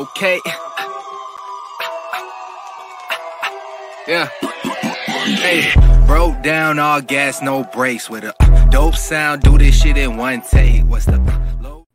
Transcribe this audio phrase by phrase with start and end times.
[0.00, 0.40] Okay.
[4.08, 4.30] Yeah.
[5.26, 5.70] Hey,
[6.06, 8.32] broke down all gas, no brakes with a
[8.70, 9.42] dope sound.
[9.42, 10.84] Do this shit in one take.
[10.84, 11.18] What's the
[11.60, 11.86] low?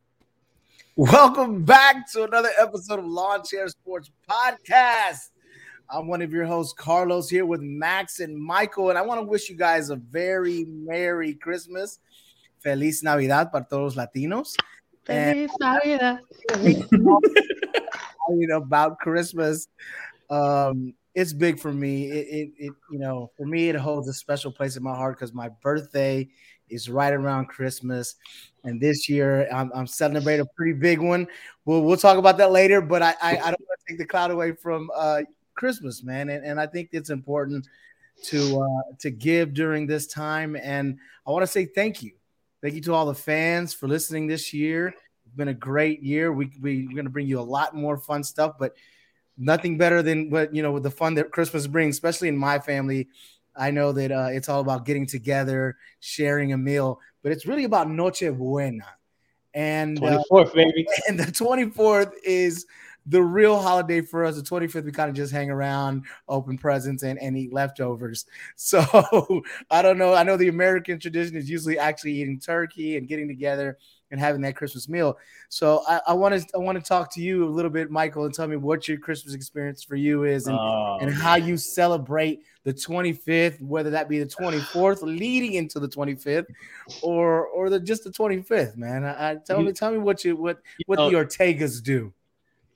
[0.95, 5.31] Welcome back to another episode of Lawn Chair Sports Podcast.
[5.89, 9.25] I'm one of your hosts, Carlos, here with Max and Michael, and I want to
[9.25, 11.97] wish you guys a very Merry Christmas.
[12.59, 14.55] Feliz Navidad para todos los Latinos.
[15.05, 16.19] Feliz Navidad.
[18.29, 19.67] you know about Christmas.
[20.29, 22.11] Um, it's big for me.
[22.11, 25.17] It, it, it, you know, for me, it holds a special place in my heart
[25.17, 26.27] because my birthday
[26.69, 28.15] is right around Christmas,
[28.63, 31.27] and this year I'm, I'm celebrating a pretty big one.
[31.63, 34.05] We'll we'll talk about that later, but I I, I don't want to take the
[34.05, 35.21] cloud away from uh,
[35.55, 37.67] Christmas, man, and, and I think it's important
[38.23, 42.11] to uh, to give during this time, and I want to say thank you,
[42.61, 44.93] thank you to all the fans for listening this year.
[45.35, 46.31] Been a great year.
[46.31, 48.73] We, we we're going to bring you a lot more fun stuff, but
[49.37, 52.59] nothing better than what you know with the fun that Christmas brings, especially in my
[52.59, 53.07] family.
[53.55, 57.63] I know that uh, it's all about getting together, sharing a meal, but it's really
[57.63, 58.85] about Noche Buena.
[59.53, 60.85] And uh, 24th, baby.
[61.07, 62.65] and the 24th is
[63.05, 64.35] the real holiday for us.
[64.35, 68.25] The 25th, we kind of just hang around, open presents, and, and eat leftovers.
[68.57, 70.13] So I don't know.
[70.13, 73.77] I know the American tradition is usually actually eating turkey and getting together
[74.11, 75.17] and having that Christmas meal.
[75.49, 78.33] So I want to I want to talk to you a little bit, Michael, and
[78.33, 82.41] tell me what your Christmas experience for you is and, Oh, and how you celebrate
[82.63, 86.45] the 25th, whether that be the 24th leading into the 25th
[87.01, 89.03] or or the just the 25th, man.
[89.05, 92.13] I, I tell You- me tell me what you what what know- the Ortegas do.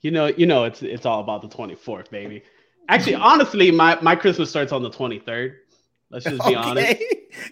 [0.02, 2.42] you know, you know, it's it's all about the 24th, baby.
[2.88, 5.54] Actually, honestly, my my Christmas starts on the 23rd.
[6.10, 7.02] Let's just be honest.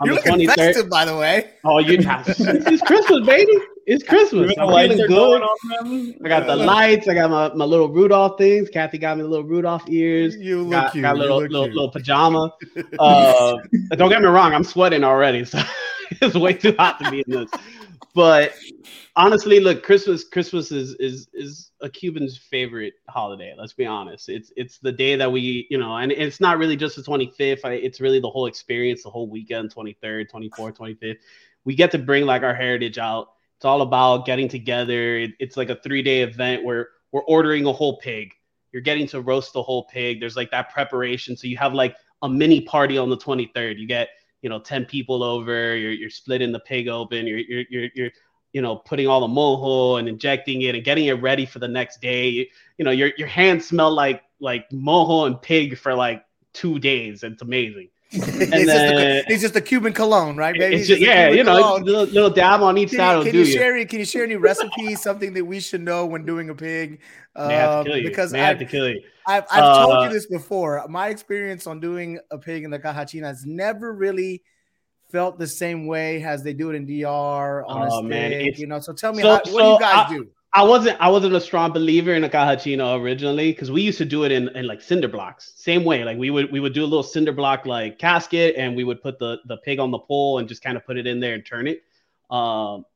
[0.00, 0.54] On You're the looking 23rd.
[0.54, 1.50] festive, by the way.
[1.64, 3.52] Oh, you it's, it's Christmas, baby.
[3.86, 4.54] It's Christmas.
[4.54, 5.40] The I'm lights feeling are good.
[5.40, 6.14] going on.
[6.24, 7.08] I got the lights.
[7.08, 8.68] I got my, my little Rudolph things.
[8.68, 10.36] Kathy got me the little Rudolph ears.
[10.36, 11.02] You look Got, cute.
[11.02, 12.52] got you little look little, little pajama.
[12.98, 13.56] Uh,
[13.92, 14.52] don't get me wrong.
[14.54, 15.58] I'm sweating already, so
[16.10, 17.50] it's way too hot to be in this.
[18.14, 18.53] But
[19.16, 23.54] honestly, look, Christmas Christmas is is is a Cuban's favorite holiday.
[23.56, 24.28] Let's be honest.
[24.28, 27.64] It's it's the day that we you know, and it's not really just the 25th.
[27.64, 31.19] I- It's really the whole experience, the whole weekend, 23rd, 24th, 25th.
[31.64, 33.28] We get to bring like our heritage out.
[33.56, 35.19] It's all about getting together.
[35.19, 38.32] It- it's like a three day event where we're ordering a whole pig.
[38.72, 40.20] You're getting to roast the whole pig.
[40.20, 41.36] There's like that preparation.
[41.36, 43.78] So you have like a mini party on the 23rd.
[43.78, 44.10] You get
[44.43, 45.76] you know 10 people over.
[45.76, 47.26] You're you're splitting the pig open.
[47.26, 48.10] You're you're you're, you're
[48.53, 51.69] you know putting all the mojo and injecting it and getting it ready for the
[51.69, 52.28] next day.
[52.28, 52.47] You,
[52.78, 57.22] you know your your hands smell like like mojo and pig for like two days.
[57.22, 57.88] It's amazing.
[58.10, 60.82] It's, and just then- a, it's just a Cuban cologne, right, baby?
[60.82, 63.44] Just, yeah, you know, little, little dab on each Can, side you, can do you
[63.44, 63.52] you.
[63.52, 67.00] share can you share any recipes, something that we should know when doing a pig?
[67.36, 68.08] Have Um, to kill you.
[68.08, 69.02] because have I've, to kill you.
[69.26, 70.84] I've, I've told Uh, you this before.
[70.88, 74.42] My experience on doing a pig in the cajachina has never really
[75.12, 78.08] felt the same way as they do it in DR on a Oh, stick.
[78.10, 80.28] man, you know, so tell me, so- how, what do you guys I- do?
[80.54, 84.04] I wasn't I wasn't a strong believer in a cajachino originally because we used to
[84.06, 85.53] do it in, in like cinder blocks.
[85.56, 88.75] Same way, like we would we would do a little cinder block like casket and
[88.75, 91.06] we would put the the pig on the pole and just kind of put it
[91.06, 91.82] in there and turn it.
[92.31, 92.86] Um,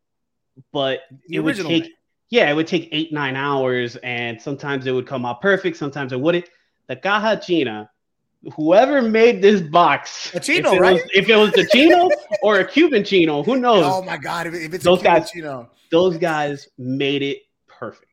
[0.72, 1.90] but The it would take way.
[2.30, 6.12] yeah, it would take eight nine hours and sometimes it would come out perfect, sometimes
[6.12, 6.46] it wouldn't.
[6.86, 7.90] The cajachina,
[8.56, 10.94] whoever made this box, A if it right?
[10.94, 12.08] was- if it was the chino
[12.42, 13.84] or a Cuban chino, who knows?
[13.86, 15.70] Oh my god, if, if it's Those a Cuban guys- chino.
[15.92, 17.38] Those guys made it
[17.68, 18.06] perfect.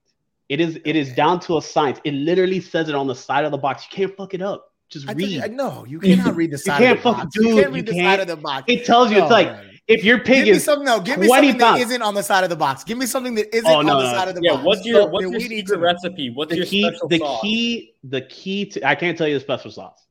[0.50, 2.00] It is it is down to a science.
[2.03, 3.88] It literally says it on the side of the box.
[3.90, 4.66] You can't fuck it up.
[4.90, 5.51] Just I tell you, read.
[5.51, 7.35] I- no, you cannot read the side can't of the fucking box.
[7.35, 8.63] do you can't read You the side can't- of the box.
[8.68, 9.69] It tells you it's like man.
[9.88, 10.85] if your pig Give me is something.
[10.85, 11.81] No, give me 20 something that pounds.
[11.84, 12.84] isn't on the side of the box.
[12.84, 14.66] Give me something that isn't Oh, on the no, side of the Yeah, box.
[14.66, 16.29] what's your So, what's your secret recipe?
[16.31, 17.41] What's the your key special the sauce?
[17.41, 20.06] key the key to I can't tell you the special sauce.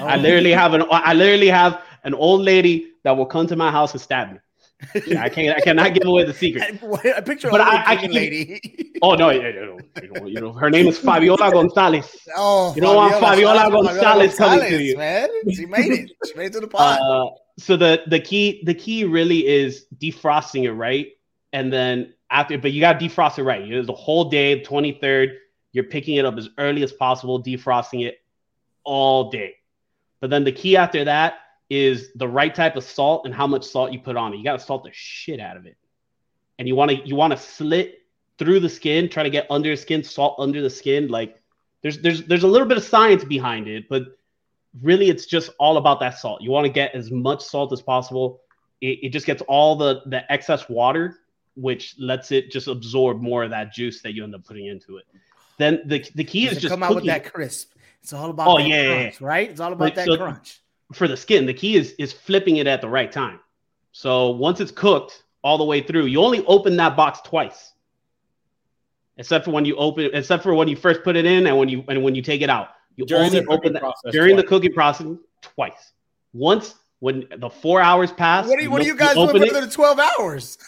[0.00, 3.70] I literally have an I literally have an old lady that will come to my
[3.70, 4.38] house and stab me.
[5.18, 6.62] I can't I cannot give away the secret.
[7.16, 8.90] I, picture But a I- I can- lady.
[9.02, 9.48] Oh no, yeah, yeah,
[10.02, 12.16] you know, you know, her name is Fabiola Gonzalez.
[12.36, 14.96] oh, You don't want Fabiola shout Gonzalez coming to you.
[14.96, 15.28] man.
[15.52, 16.10] She made it.
[16.26, 17.00] She made it to the pot.
[17.00, 21.08] Uh, so the the key the key really is defrosting it right,
[21.52, 23.62] and then after, but you got to defrost it right.
[23.64, 25.30] You know, the whole day, twenty third,
[25.72, 28.18] you're picking it up as early as possible, defrosting it
[28.84, 29.56] all day.
[30.20, 31.34] But then the key after that
[31.70, 34.36] is the right type of salt and how much salt you put on it.
[34.36, 35.76] You got to salt the shit out of it,
[36.58, 38.00] and you want to you want to slit
[38.38, 41.08] through the skin, try to get under the skin, salt under the skin.
[41.08, 41.40] Like
[41.82, 44.02] there's there's there's a little bit of science behind it, but
[44.82, 46.42] really it's just all about that salt.
[46.42, 48.40] You want to get as much salt as possible.
[48.80, 51.18] It, it just gets all the the excess water,
[51.56, 54.98] which lets it just absorb more of that juice that you end up putting into
[54.98, 55.04] it.
[55.58, 57.72] then the the key is Does just come out with that crisp.
[58.02, 59.48] It's all about Oh, that yeah, yeah, right?
[59.48, 60.60] It's all about Like, that so- crunch.
[60.94, 61.46] For the skin.
[61.46, 63.40] The key is is flipping it at the right time.
[63.92, 67.72] So once it's cooked all the way through, you only open that box twice.
[69.16, 71.68] Except for when you open, except for when you first put it in and when
[71.68, 72.68] you and when you take it out.
[72.96, 74.48] You During only the cooking open that process during the twice.
[74.48, 75.06] cooking process
[75.42, 75.92] twice.
[76.32, 78.46] Once when the four hours pass.
[78.46, 80.58] What are you, what are you guys doing open for the 12 hours?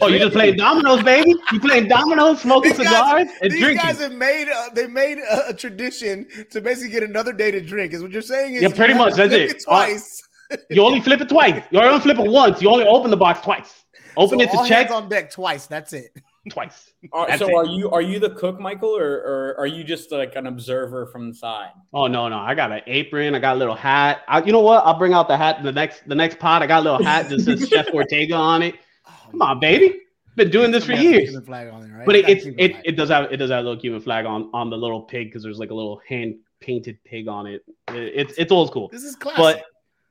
[0.00, 1.34] Oh, you just playing dominoes, baby?
[1.52, 2.88] You playing dominoes, smoking These guys-
[3.26, 3.86] cigars, and These drinking?
[3.86, 7.60] guys have made uh, they made a, a tradition to basically get another day to
[7.60, 7.92] drink.
[7.92, 8.54] Is what you're saying?
[8.54, 9.64] Is Yeah, pretty much, that's flip it.
[9.64, 10.22] twice.
[10.70, 11.62] You only flip it twice.
[11.70, 12.62] You only flip it once.
[12.62, 13.84] You only open the box twice.
[14.16, 15.66] Open So it to all check hands on deck twice.
[15.66, 16.10] That's it.
[16.50, 16.92] twice.
[17.12, 17.54] Are- That's so it.
[17.54, 21.06] are you are you the cook, Michael, or, or are you just like an observer
[21.12, 21.68] from the side?
[21.92, 22.38] Oh no, no!
[22.38, 23.34] I got an apron.
[23.34, 24.22] I got a little hat.
[24.26, 24.84] I, you know what?
[24.84, 25.62] I'll bring out the hat.
[25.62, 26.62] The next, the next pot.
[26.62, 28.74] I got a little hat that says Chef Ortega on it.
[29.30, 30.00] Come on, baby.
[30.36, 31.30] Been doing this for Somebody has a years.
[31.30, 32.06] Cuban flag on it, right?
[32.06, 32.82] But it, it's it, flag.
[32.84, 35.28] it does have it does have a little Cuban flag on on the little pig
[35.28, 37.64] because there's like a little hand painted pig on it.
[37.88, 39.38] It- It's it's old school, This is classic.
[39.38, 39.64] but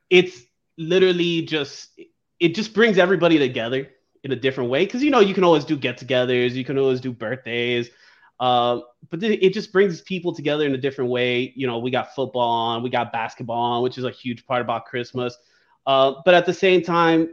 [0.09, 0.41] it's
[0.77, 1.99] literally just
[2.39, 3.87] it just brings everybody together
[4.23, 6.99] in a different way because you know you can always do get-togethers, you can always
[6.99, 7.89] do birthdays.
[8.39, 11.51] Uh, but it just brings people together in a different way.
[11.55, 14.61] You know, we got football on, we got basketball on, which is a huge part
[14.61, 15.35] about Christmas.
[15.87, 17.29] Uh, but at the same time,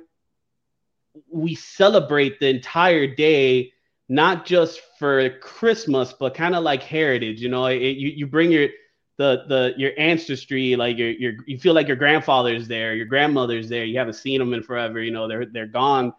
[1.30, 3.72] we celebrate the entire day,
[4.08, 7.40] not just for Christmas, but kind of like heritage.
[7.40, 8.68] You know, it, you you bring your
[9.16, 13.68] the the your ancestry, like your your you feel like your grandfather's there, your grandmother's
[13.68, 13.84] there.
[13.84, 15.00] You haven't seen them in forever.
[15.00, 16.12] You know, they're they're gone,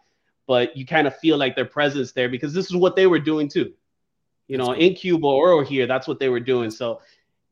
[0.47, 3.19] but you kind of feel like their presence there because this is what they were
[3.19, 3.73] doing too.
[4.47, 6.69] You know, in Cuba or here, that's what they were doing.
[6.69, 7.01] So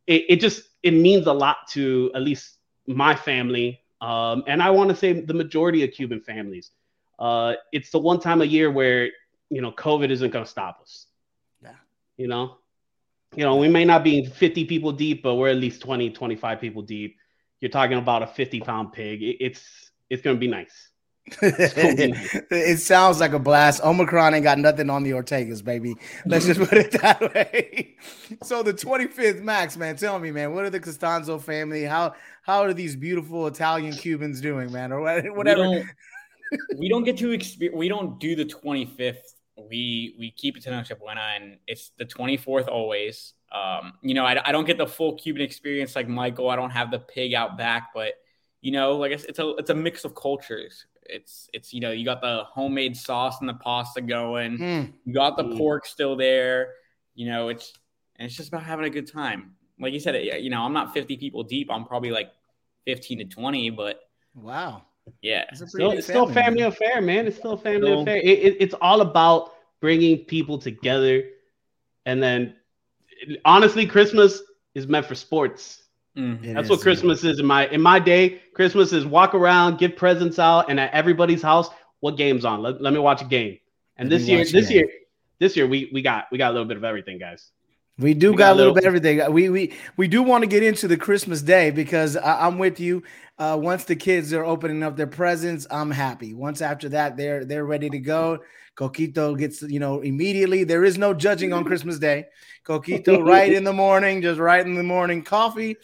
[0.08, 2.58] it, it just it means a lot to at least
[2.88, 6.72] my family, um, and I want to say the majority of Cuban families.
[7.20, 9.10] Uh, it's the one time a year where
[9.50, 11.06] you know COVID isn't going to stop us.
[11.62, 11.76] Yeah.
[12.18, 12.58] You know,
[13.36, 16.60] you know we may not be 50 people deep, but we're at least 20, 25
[16.60, 17.18] people deep.
[17.60, 19.20] You're talking about a 50 pound pig.
[19.40, 20.90] It's it's going to be nice.
[21.42, 23.82] it sounds like a blast.
[23.82, 25.96] Omicron ain't got nothing on the Ortegas, baby.
[26.26, 27.96] Let's just put it that way.
[28.44, 31.86] So the 25th Max, man, tell me, man, what are the Costanzo family?
[31.86, 34.92] How how are these beautiful Italian Cubans doing, man?
[34.92, 35.90] Or what- whatever.
[36.78, 37.78] We don't, get to experience.
[37.78, 39.18] We don't do the 25th.
[39.70, 43.34] We we keep it to Noche Buena, and it's the 24th always.
[43.52, 46.50] Um, you know, I, I don't get the full Cuban experience like Michael.
[46.50, 48.14] I don't have the pig out back, but
[48.62, 50.88] you know, like it's, it's a it's a mix of cultures.
[51.04, 54.58] It's it's you know, you got the homemade sauce and the pasta going.
[54.58, 54.94] Mm.
[55.06, 55.58] You got the Mm.
[55.58, 56.74] pork still there.
[57.14, 57.74] You know, it's
[58.16, 59.56] and it's just about having a good time.
[59.80, 61.70] Like you said, you know, I'm not 50 people deep.
[61.70, 62.32] I'm probably like
[62.86, 64.00] 15 to 20, but
[64.34, 64.84] Wow.
[65.22, 66.68] Yeah, It's Still, big it's still family, family man.
[66.70, 67.28] affair, man.
[67.28, 68.18] It's still a family Still- affair.
[68.18, 71.24] It, it, it's all about bringing people together,
[72.06, 72.56] and then
[73.46, 74.42] honestly, Christmas
[74.76, 75.84] is meant for sports.
[76.18, 76.44] Mm.
[76.44, 76.84] It That's is, what man.
[76.84, 78.42] Christmas is in my in my day.
[78.54, 81.70] Christmas is walk around, give presents out, and at everybody's house,
[82.02, 82.62] what game's on?
[82.62, 83.58] Let, let me watch a game.
[83.98, 84.78] And Let this year, this game.
[84.78, 84.90] year,
[85.40, 87.52] this year, we we got we got a little bit of everything, guys.
[88.00, 89.34] We do We got, got a little bit of everything.
[89.34, 92.80] We we we do want to get into the Christmas day because I, I'm with
[92.80, 93.04] you.
[93.38, 96.34] Uh, once the kids are opening up their presents, I'm happy.
[96.34, 98.40] Once after that, they're they're ready to go.
[98.76, 100.64] Coquito gets you know immediately.
[100.64, 102.26] There is no judging on Christmas Day.
[102.66, 105.76] Coquito right in the morning, just right in the morning, coffee,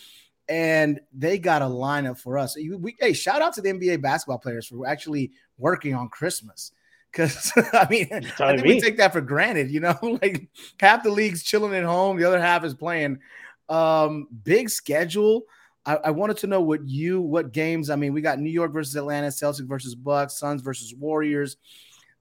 [0.48, 2.56] and they got a lineup for us.
[2.56, 6.72] We, hey, shout out to the NBA basketball players for actually working on Christmas.
[7.12, 8.08] Because I mean,
[8.40, 9.98] I think we take that for granted, you know.
[10.22, 10.50] like
[10.80, 13.20] half the league's chilling at home, the other half is playing.
[13.68, 15.44] Um, big schedule.
[15.86, 17.90] I, I wanted to know what you, what games.
[17.90, 21.58] I mean, we got New York versus Atlanta, Celtics versus Bucks, Suns versus Warriors,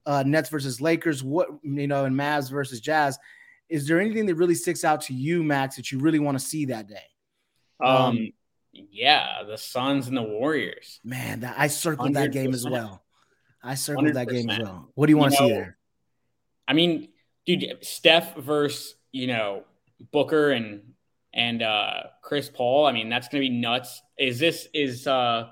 [0.06, 1.22] uh, Nets versus Lakers.
[1.22, 3.18] What you know, and Mavs versus Jazz.
[3.68, 6.44] Is there anything that really sticks out to you, Max, that you really want to
[6.44, 7.04] see that day?
[7.84, 8.30] Um,
[8.72, 11.00] yeah, the Suns and the Warriors.
[11.04, 13.02] Man, that, I circled that game as well.
[13.62, 14.90] I circled that game as well.
[14.94, 15.76] What do you want to You see there?
[16.66, 17.08] I mean,
[17.46, 19.64] dude, Steph versus you know
[20.12, 20.82] Booker and
[21.34, 22.86] and uh Chris Paul.
[22.86, 24.00] I mean, that's gonna be nuts.
[24.18, 25.48] Is this is uh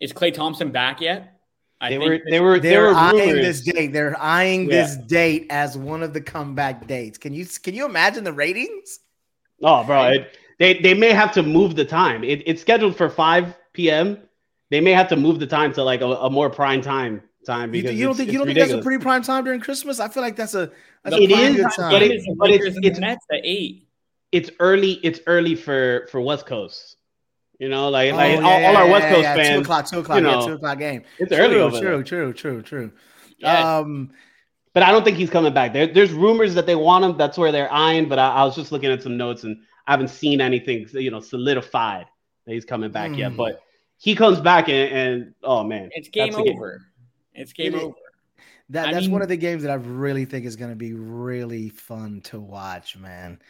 [0.00, 1.32] is Klay Thompson back yet?
[1.80, 3.44] I They think were they were they They're were eyeing rumors.
[3.44, 3.92] this date.
[3.92, 4.82] They're eyeing Yeah.
[4.82, 7.18] this date as one of the comeback dates.
[7.18, 9.00] Can you can you imagine the ratings?
[9.62, 12.24] Oh, bro, it, they they may have to move the time.
[12.24, 14.18] It, it's scheduled for 5 p.m.
[14.70, 17.72] They may have to move the time to like a, a more prime time time
[17.74, 20.00] You, because you don't think you don't think that's a pretty prime time during Christmas?
[20.00, 20.70] I feel like that's a
[21.04, 21.90] that's The a It prime is, time.
[21.90, 23.86] but it- is but it's- Lakers it's- the at eight.
[24.32, 24.92] it's early.
[25.02, 26.96] It's early for for West Coast.
[27.58, 29.34] You know, like, Oh, like yeah, all, all our West Coast yeah.
[29.34, 29.62] Two fans.
[29.62, 31.04] o'clock, two o'clock, you yeah, know, two o'clock game.
[31.18, 32.02] It's early true, over true, there.
[32.02, 32.92] true, true, true.
[33.38, 33.78] Yeah.
[33.78, 34.10] Um,
[34.74, 35.72] but I don't think he's coming back.
[35.72, 37.16] There, there's rumors that they want him.
[37.16, 38.10] That's where they're eyeing.
[38.10, 39.56] But I, I, was just looking at some notes and
[39.86, 42.04] I haven't seen anything, you know, solidified
[42.44, 43.16] that he's coming back mm.
[43.18, 43.30] yet.
[43.30, 43.38] Hmm.
[43.38, 43.62] But
[43.98, 46.78] he comes back and, and oh man, it's game over.
[46.78, 46.86] Game.
[47.34, 47.94] It's game it over.
[48.70, 50.92] That, that's mean, one of the games that I really think is going to be
[50.92, 53.40] really fun to watch, man.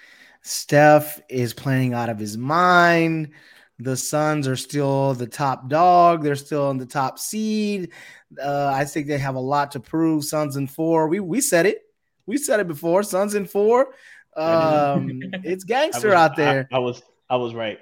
[0.43, 3.31] Steph is playing out of his mind.
[3.79, 6.23] The Suns are still the top dog.
[6.23, 7.91] They're still in the top seed.
[8.43, 10.25] Uh, I think they have a lot to prove.
[10.25, 11.09] Suns in four.
[11.09, 11.83] We we said it.
[12.27, 13.03] We said it before.
[13.03, 13.95] Suns in four.
[14.37, 16.69] Um, it's gangster was, out there.
[16.73, 17.79] I, I, was I was right.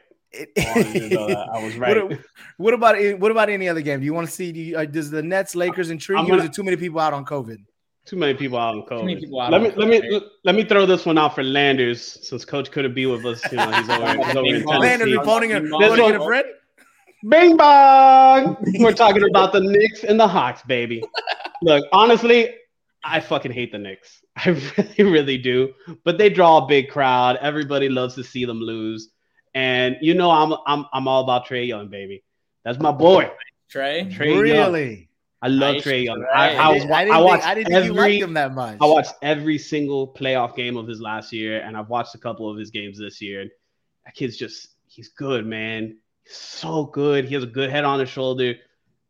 [0.57, 2.03] I was right.
[2.03, 2.19] What,
[2.57, 4.01] what, about what about any other game?
[4.01, 4.53] Do you want to see?
[4.53, 6.35] Do you, uh, does the Nets Lakers intrigue you?
[6.35, 7.59] Is it too many people out on COVID?
[8.07, 9.01] Too many people out on COVID.
[9.01, 12.19] Too many out let me let me let me throw this one out for Landers
[12.23, 13.41] since Coach couldn't be with us.
[13.51, 16.47] You know, he's over, he's over in Landers, you phoning a, phoning a friend?
[17.27, 18.59] Bing bong.
[18.79, 21.03] We're talking about the Knicks and the Hawks, baby.
[21.63, 22.55] Look, honestly,
[23.03, 24.23] I fucking hate the Knicks.
[24.37, 25.73] I really, really do.
[26.05, 27.37] But they draw a big crowd.
[27.41, 29.11] Everybody loves to see them lose.
[29.55, 32.25] And you know, I'm I'm I'm all about Trae Young, baby.
[32.65, 33.31] That's my boy.
[33.71, 34.09] Trey.
[34.11, 34.91] Trae really?
[34.91, 35.07] Young.
[35.43, 36.25] I love nice Trae Young.
[36.35, 38.79] I, I, was, I, I watched think, I didn't every, like him that much.
[38.81, 42.51] I watched every single playoff game of his last year, and I've watched a couple
[42.51, 43.43] of his games this year.
[43.43, 43.51] And
[44.07, 45.99] that kid's just he's good, man.
[46.23, 47.27] He's so good.
[47.27, 48.55] He has a good head on his shoulder.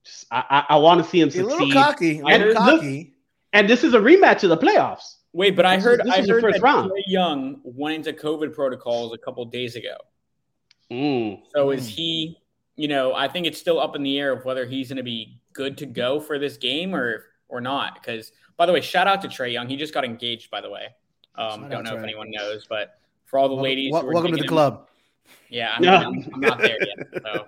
[0.05, 1.45] Just, I, I, I want to see him succeed.
[1.45, 2.19] A little cocky.
[2.19, 2.99] A little and, cocky.
[2.99, 3.09] Look,
[3.53, 5.17] and this is a rematch of the playoffs.
[5.33, 6.91] Wait, but I heard this I heard first that round.
[6.91, 9.95] Trae Young went into COVID protocols a couple days ago.
[10.95, 11.43] Mm.
[11.55, 12.39] So is he?
[12.77, 15.03] You know, I think it's still up in the air of whether he's going to
[15.05, 17.95] be good to go for this game or or not.
[17.95, 19.69] Because by the way, shout out to Trae Young.
[19.69, 20.51] He just got engaged.
[20.51, 20.89] By the way,
[21.37, 24.43] um, don't know if anyone knows, but for all the welcome, ladies, welcome to the
[24.43, 24.89] him, club.
[25.49, 27.23] Yeah, I'm, I'm, I'm, not there yet.
[27.23, 27.47] So.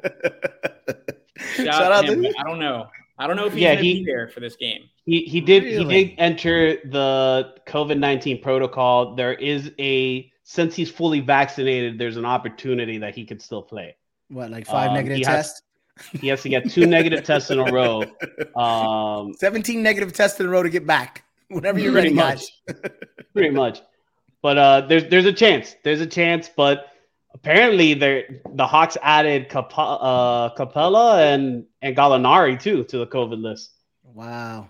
[1.56, 2.32] Shout, shout out, to him.
[2.38, 2.86] I don't know.
[3.18, 4.88] I don't know if he's yeah, gonna he, be there for this game.
[5.04, 5.84] He he did really?
[5.84, 9.14] he did enter the COVID nineteen protocol.
[9.14, 13.96] There is a since he's fully vaccinated, there's an opportunity that he could still play.
[14.28, 15.60] What, like five um, negative tests?
[15.96, 18.04] Has, he has to get two negative tests in a row.
[18.56, 21.24] Um, 17 negative tests in a row to get back.
[21.48, 22.52] Whenever you're ready, much.
[22.66, 22.90] guys.
[23.34, 23.82] pretty much.
[24.40, 25.74] But uh, there's there's a chance.
[25.84, 26.86] There's a chance, but
[27.34, 33.72] apparently the Hawks added Cap- uh, Capela and and Gallinari too to the COVID list.
[34.04, 34.68] Wow.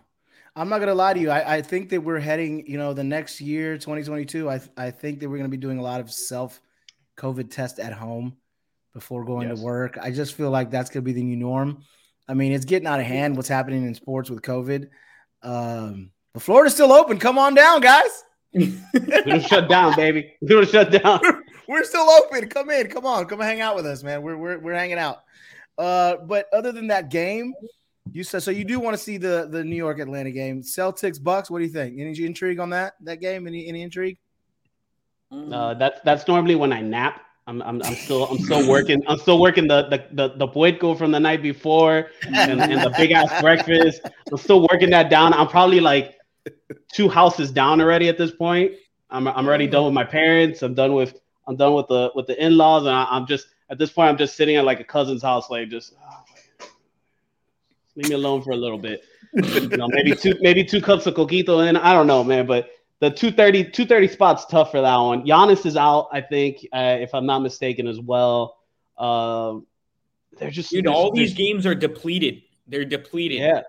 [0.56, 1.30] I'm not gonna lie to you.
[1.30, 4.48] I, I think that we're heading, you know, the next year, 2022.
[4.48, 6.62] I I think that we're gonna be doing a lot of self
[7.18, 8.38] COVID test at home
[8.94, 9.58] before going yes.
[9.58, 9.98] to work.
[10.00, 11.82] I just feel like that's gonna be the new norm.
[12.26, 14.88] I mean, it's getting out of hand what's happening in sports with COVID.
[15.42, 17.18] Um, but Florida's still open.
[17.18, 18.24] Come on down, guys.
[18.54, 20.32] We're shut down, baby.
[20.40, 21.20] We're shut down.
[21.68, 22.48] we're still open.
[22.48, 22.88] Come in.
[22.88, 23.26] Come on.
[23.26, 24.22] Come hang out with us, man.
[24.22, 25.18] We're we're, we're hanging out.
[25.76, 27.52] Uh, but other than that game,
[28.12, 28.50] you said so.
[28.50, 31.50] You do want to see the the New York Atlanta game, Celtics Bucks.
[31.50, 31.98] What do you think?
[31.98, 33.46] Any intrigue on that that game?
[33.46, 34.18] Any any intrigue?
[35.30, 37.22] Uh, that's that's normally when I nap.
[37.48, 40.96] I'm, I'm, I'm still I'm still working I'm still working the the the, the puerco
[40.96, 44.00] from the night before and, and the big ass breakfast.
[44.32, 45.32] I'm still working that down.
[45.32, 46.16] I'm probably like
[46.92, 48.72] two houses down already at this point.
[49.10, 50.62] I'm I'm already done with my parents.
[50.62, 53.46] I'm done with I'm done with the with the in laws, and I, am just
[53.70, 56.24] at this point I'm just sitting at like a cousin's house, like just oh,
[57.96, 59.02] leave me alone for a little bit.
[59.32, 62.70] you know, maybe two maybe two cups of coquito, and I don't know, man, but
[63.00, 65.26] the 230 230 spot's tough for that one.
[65.26, 68.58] Giannis is out, I think, uh, if I'm not mistaken, as well.
[68.96, 69.58] Uh,
[70.38, 70.86] they're just dude.
[70.86, 72.42] All these games are depleted.
[72.66, 73.38] They're depleted.
[73.38, 73.62] Yeah.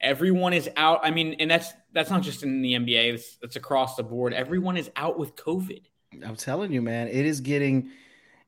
[0.00, 1.00] Everyone is out.
[1.02, 3.14] I mean, and that's that's not just in the NBA.
[3.14, 4.32] It's, it's across the board.
[4.32, 5.82] Everyone is out with COVID.
[6.24, 7.90] I'm telling you, man, it is getting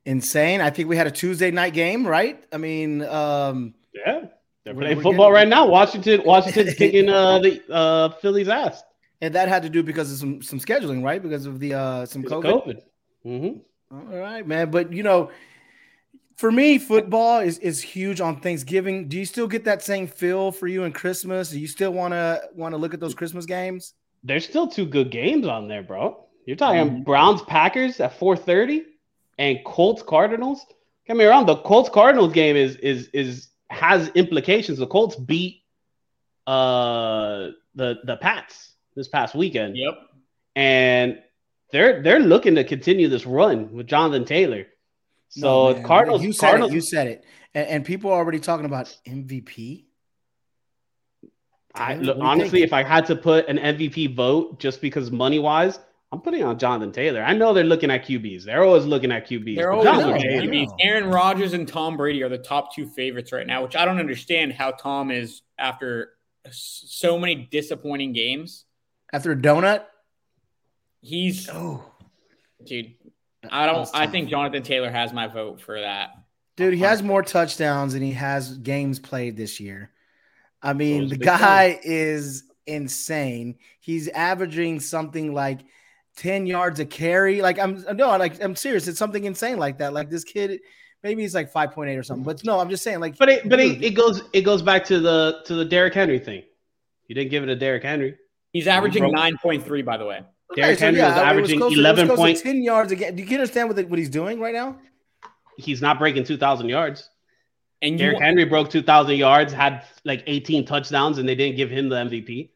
[0.05, 0.61] insane.
[0.61, 2.43] I think we had a Tuesday night game, right?
[2.51, 4.25] I mean, um, yeah,
[4.63, 5.33] they're playing football getting...
[5.33, 5.67] right now.
[5.67, 8.83] Washington, Washington's kicking uh, the uh, Philly's ass,
[9.21, 11.21] and that had to do because of some some scheduling, right?
[11.21, 12.43] Because of the uh, some COVID.
[12.43, 12.81] COVID.
[13.25, 13.95] Mm-hmm.
[13.95, 14.71] All right, man.
[14.71, 15.31] But you know,
[16.37, 19.07] for me, football is is huge on Thanksgiving.
[19.07, 21.49] Do you still get that same feel for you in Christmas?
[21.49, 23.93] Do you still want to want to look at those Christmas games?
[24.23, 26.25] There's still two good games on there, bro.
[26.45, 27.03] You're talking mm-hmm.
[27.03, 28.83] Browns Packers at 4:30
[29.37, 30.65] and Colts Cardinals.
[31.05, 31.47] Get me around.
[31.47, 34.77] The Colts Cardinals game is is is has implications.
[34.77, 35.61] The Colts beat
[36.45, 39.77] uh the the Pats this past weekend.
[39.77, 39.93] Yep.
[40.55, 41.19] And
[41.71, 44.67] they're they're looking to continue this run with Jonathan Taylor.
[45.29, 47.25] So no, Cardinals, you said Cardinals, it, you said it,
[47.55, 49.85] and, and, people are already talking about MVP.
[51.73, 55.79] I look, honestly, if I had to put an MVP vote just because money wise,
[56.13, 57.23] I'm putting on Jonathan Taylor.
[57.23, 58.43] I know they're looking at QBs.
[58.43, 59.55] They're always looking at QBs.
[59.55, 60.67] They're always looking at QBs.
[60.79, 63.97] Aaron Rodgers and Tom Brady are the top two favorites right now, which I don't
[63.97, 66.11] understand how Tom is after
[66.51, 68.65] so many disappointing games.
[69.11, 69.85] After a donut?
[71.01, 71.83] He's Oh,
[72.63, 72.93] dude.
[73.49, 73.89] I don't.
[73.95, 76.11] I think Jonathan Taylor has my vote for that.
[76.57, 79.89] dude, he uh, has more touchdowns than he has games played this year.
[80.61, 83.55] I mean, the big guy is insane.
[83.79, 85.61] He's averaging something like
[86.17, 87.41] 10 yards a carry.
[87.41, 88.87] Like I'm no, like I'm serious.
[88.87, 89.93] It's something insane like that.
[89.93, 90.59] Like this kid,
[91.01, 92.23] maybe he's like 5.8 or something.
[92.23, 94.85] But no, I'm just saying, like But it but it, it goes it goes back
[94.85, 96.43] to the to the Derrick Henry thing.
[97.07, 98.15] You didn't give it to Derrick Henry.
[98.51, 100.21] He's averaging broke- nine point three, by the way.
[100.55, 103.15] Derrick Henry was it averaging close to- it was 11 close point- 10 yards again.
[103.15, 104.77] Do you understand what, the, what he's doing right now?
[105.57, 107.09] He's not breaking two thousand yards.
[107.81, 111.57] And you, Derrick Henry broke two thousand yards, had like eighteen touchdowns, and they didn't
[111.57, 112.49] give him the MVP.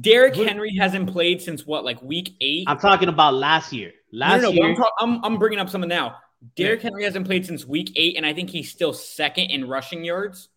[0.00, 2.64] Derrick Henry hasn't played since what, like week eight?
[2.68, 3.92] I'm talking about last year.
[4.12, 6.16] Last no, no, but year, I'm, I'm, I'm bringing up something now.
[6.56, 10.04] Derrick Henry hasn't played since week eight, and I think he's still second in rushing
[10.04, 10.48] yards.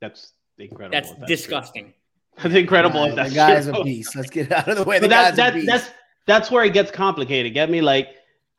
[0.00, 0.92] that's incredible.
[0.92, 1.26] That's if true.
[1.26, 1.94] disgusting.
[2.42, 3.02] That's incredible.
[3.04, 3.80] if Uh, that's the guy is true.
[3.80, 4.14] a beast.
[4.14, 4.98] Let's get out of the way.
[4.98, 5.66] The that, guy's a that, beast.
[5.66, 5.90] that's
[6.26, 7.54] that's where it gets complicated.
[7.54, 7.80] Get me?
[7.80, 8.08] Like,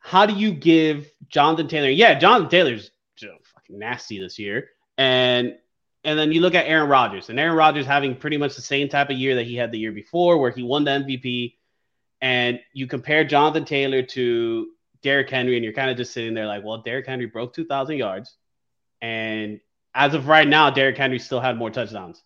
[0.00, 1.88] how do you give Jonathan Taylor?
[1.88, 5.54] Yeah, Jonathan Taylor's you know, fucking nasty this year, and
[6.04, 8.88] and then you look at Aaron Rodgers, and Aaron Rodgers having pretty much the same
[8.88, 11.54] type of year that he had the year before, where he won the MVP,
[12.20, 14.68] and you compare Jonathan Taylor to
[15.02, 17.96] Derrick Henry, and you're kind of just sitting there like, well, Derrick Henry broke 2,000
[17.96, 18.36] yards,
[19.00, 19.60] and
[19.94, 22.22] as of right now, Derrick Henry still had more touchdowns.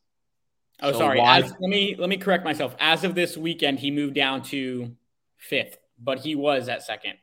[0.80, 1.18] Oh, So sorry.
[1.18, 2.74] why- As, let me let me correct myself.
[2.80, 4.94] As of this weekend, he moved down to
[5.36, 7.14] fifth, but he was at second.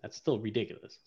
[0.00, 0.98] That's still ridiculous.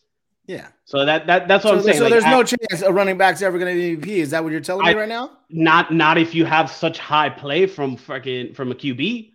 [0.48, 0.68] Yeah.
[0.86, 1.98] So that that that's what So, I'm saying.
[1.98, 4.18] so Like, there's I- no chance a running back's ever going to be MVP.
[4.22, 5.32] Is that what you're telling me right now?
[5.50, 9.32] not not if you have such high play from fucking from a QB.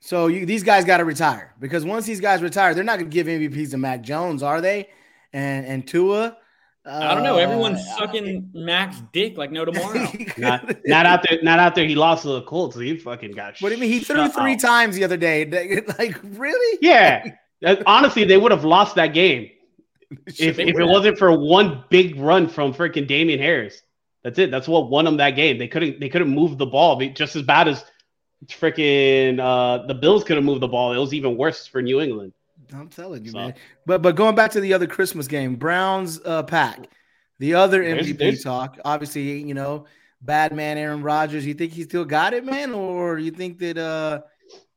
[0.00, 3.08] So you, these guys got to retire because once these guys retire, they're not going
[3.10, 4.88] to give MVPs to Mac Jones, are they?
[5.32, 6.36] And and Tua.
[6.84, 7.38] I don't know.
[7.38, 10.04] Everyone's Uh, sucking Max dick like no tomorrow.
[10.36, 11.38] Not not out there.
[11.40, 11.86] Not out there.
[11.86, 12.76] He lost to the Colts.
[12.76, 13.54] He fucking got.
[13.60, 13.88] What do you mean?
[13.92, 14.58] He threw three out.
[14.58, 15.44] times the other day.
[16.00, 16.78] Like really?
[16.82, 17.24] Yeah.
[17.86, 19.48] Honestly, they would have lost that game
[20.26, 23.82] if, if it wasn't for one big run from freaking Damien Harris.
[24.24, 24.50] That's it.
[24.50, 25.58] That's what won them that game.
[25.58, 25.98] They couldn't.
[26.00, 27.84] They couldn't move the ball just as bad as
[28.46, 30.92] freaking uh, the Bills couldn't move the ball.
[30.92, 32.32] It was even worse for New England.
[32.74, 33.54] I'm telling you, So- man.
[33.86, 36.88] But but going back to the other Christmas game, Browns uh, pack,
[37.38, 38.78] the other There's- MVP there's- talk.
[38.84, 39.86] Obviously, you know,
[40.20, 41.44] bad man Aaron Rodgers.
[41.44, 44.20] You think he still got it, man, or you think that uh,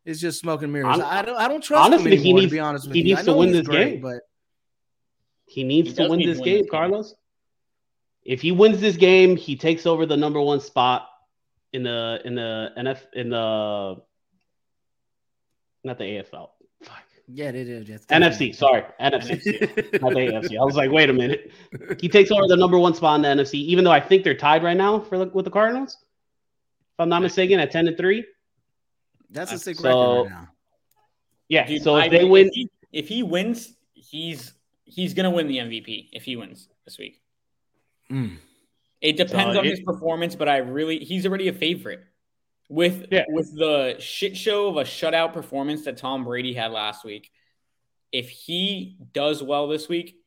[0.05, 0.87] it's just smoke and mirrors?
[0.95, 1.37] Hon- I don't.
[1.37, 2.39] I don't trust honestly, him he anymore.
[2.41, 4.01] needs- to be honest with he you, needs I to win this great, game.
[4.01, 4.21] but
[5.45, 6.69] He needs He to win need to this win game, this game.
[6.71, 7.15] Carlos.
[8.23, 11.07] If he wins this game, he takes over the number one spot
[11.73, 14.01] in the in the NF in the
[15.83, 16.49] not the AFL.
[16.83, 17.03] Fuck.
[17.27, 17.87] yeah, it is.
[17.87, 18.83] Yes, NFC, sorry.
[18.99, 20.01] NFC.
[20.01, 20.59] not the AFC.
[20.59, 21.51] I was like, wait a minute.
[21.99, 24.33] He takes over the number one spot in the NFC, even though I think they're
[24.35, 25.93] tied right now for the, with the Cardinals.
[25.93, 28.25] If I'm not mistaken, at 10 to 3.
[29.29, 30.49] That's a sick So- record right now.
[31.49, 31.67] Yeah.
[31.67, 34.53] Dude, so I if they mean, win, if he, if he wins, he's
[34.85, 37.21] he's gonna win the MVP if he wins this week.
[38.09, 38.37] Mm.
[39.01, 42.01] It depends So on it- his performance, but I really he's already a favorite.
[42.69, 43.25] With Yeah.
[43.27, 47.31] with the shit show of a shutout performance that Tom Brady had last week,
[48.11, 50.19] if he does well this week,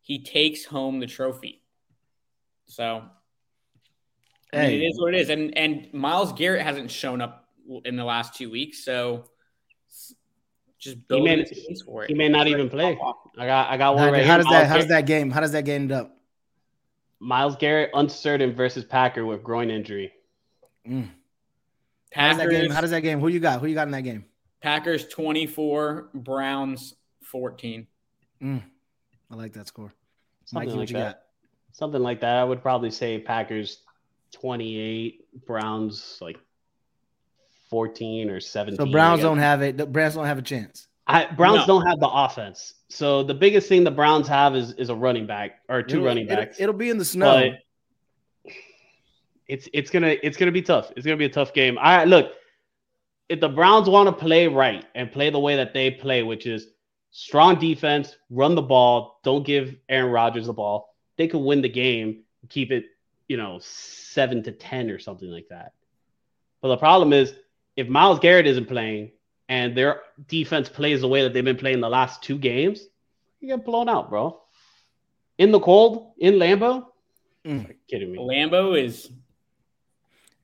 [0.00, 1.62] he takes home the trophy.
[2.66, 3.04] So
[4.54, 5.28] I mean, it is what it is.
[5.30, 7.48] And and Myles Garrett hasn't shown up
[7.84, 9.24] in the last two weeks, so
[10.82, 12.08] just build may- his case for it.
[12.10, 12.98] he may not even play.
[13.38, 14.38] I got I got one How, right how here.
[14.38, 14.52] does that?
[14.52, 15.30] Myles How does that game?
[15.30, 16.16] How does that game end up?
[17.20, 20.12] Myles Garrett uncertain versus Packer with groin injury.
[20.86, 21.08] Mm.
[22.12, 22.70] How does that Packers, game?
[22.72, 23.20] How does that game?
[23.20, 23.60] Who you got?
[23.60, 24.24] Who you got in that game?
[24.60, 27.86] Packers 24, Browns 14.
[28.42, 28.62] Mm.
[29.30, 29.92] I like that score.
[30.44, 31.04] Something Mikey, what like you that.
[31.04, 31.18] got?
[31.72, 32.36] Something like that.
[32.38, 33.78] I would probably say Packers
[34.32, 36.38] 28, Browns like
[37.72, 38.76] 14 or 17.
[38.76, 39.78] So Browns don't have it.
[39.78, 40.88] The Browns don't have a chance.
[41.06, 41.78] I, Browns No.
[41.78, 42.74] don't have the offense.
[42.90, 46.04] So the biggest thing the Browns have is is a running back or 2 It'll-
[46.06, 46.60] running it'll- backs.
[46.60, 47.50] It'll, be in the snow.
[48.44, 48.52] but
[49.48, 50.92] it's it's gonna it's gonna be tough.
[50.96, 51.78] It's gonna be a tough game.
[51.80, 52.32] I look
[53.30, 56.46] if the Browns want to play right and play the way that they play, which
[56.46, 56.68] is
[57.10, 61.68] strong defense, run the ball, don't give Aaron Rodgers the ball, they could win the
[61.70, 62.84] game, keep it,
[63.28, 65.72] you know, seven to ten or something like that.
[66.60, 67.34] But the problem is
[67.76, 69.12] if Myles Garrett isn't playing
[69.48, 72.80] and their defense plays the way that they've been playing the last two games,
[73.40, 74.40] you get blown out, bro.
[75.38, 76.86] In the cold, in Lambeau.
[77.44, 77.74] Mm.
[77.88, 78.18] Kidding me?
[78.18, 79.10] Lambeau is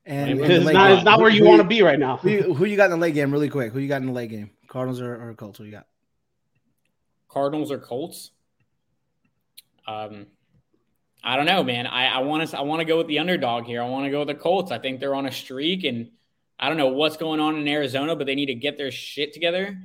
[0.04, 0.96] and, and It's the It's late not, game.
[0.96, 2.16] it's not where you Who- want to be right now.
[2.16, 3.72] Who you, who you got in the late game, really quick?
[3.72, 4.50] Who you got in the late game?
[4.66, 5.58] Cardinals or, or Colts?
[5.58, 5.86] Who you got?
[7.28, 8.30] Cardinals or Colts.
[9.86, 10.26] Um,
[11.22, 11.86] I don't know, man.
[11.86, 13.82] I, I want to I want to go with the underdog here.
[13.82, 14.70] I want to go with the Colts.
[14.72, 16.10] I think they're on a streak, and
[16.58, 19.32] I don't know what's going on in Arizona, but they need to get their shit
[19.32, 19.78] together.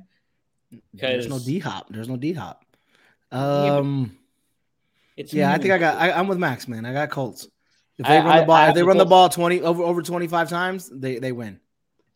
[0.70, 1.86] Because There's no D hop.
[1.88, 2.64] There's no D hop.
[3.30, 4.16] Um,
[5.16, 5.96] it's yeah, I think I got.
[5.96, 6.84] I, I'm with Max, man.
[6.84, 7.48] I got Colts.
[7.98, 9.82] If they I- run the ball, I if they the run the ball twenty over
[9.82, 11.60] over 25 times, they they win.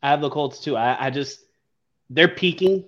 [0.03, 0.77] I have the Colts too.
[0.77, 1.41] I, I just
[2.11, 2.85] they're peaking.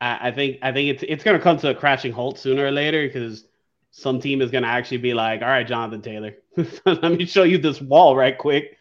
[0.00, 2.70] I, I think I think it's it's gonna come to a crashing halt sooner or
[2.70, 3.44] later because
[3.92, 6.34] some team is gonna actually be like, all right, Jonathan Taylor,
[6.86, 8.76] let me show you this wall right quick.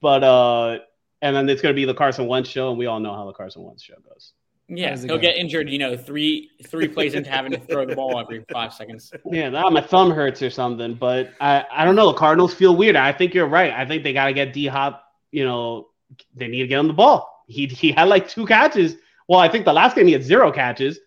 [0.00, 0.78] But uh
[1.26, 3.32] and then it's gonna be the Carson Wentz show, and we all know how the
[3.32, 4.32] Carson Wentz show goes.
[4.68, 5.18] Yeah, he'll go?
[5.18, 5.70] get injured.
[5.70, 9.12] You know, three three plays into having to throw the ball every five seconds.
[9.24, 10.94] Yeah, that my thumb hurts or something.
[10.94, 12.08] But I, I don't know.
[12.08, 12.96] The Cardinals feel weird.
[12.96, 13.72] I think you're right.
[13.72, 15.04] I think they got to get D Hop.
[15.30, 15.88] You know,
[16.34, 17.44] they need to get him the ball.
[17.46, 18.96] He he had like two catches.
[19.28, 20.98] Well, I think the last game he had zero catches,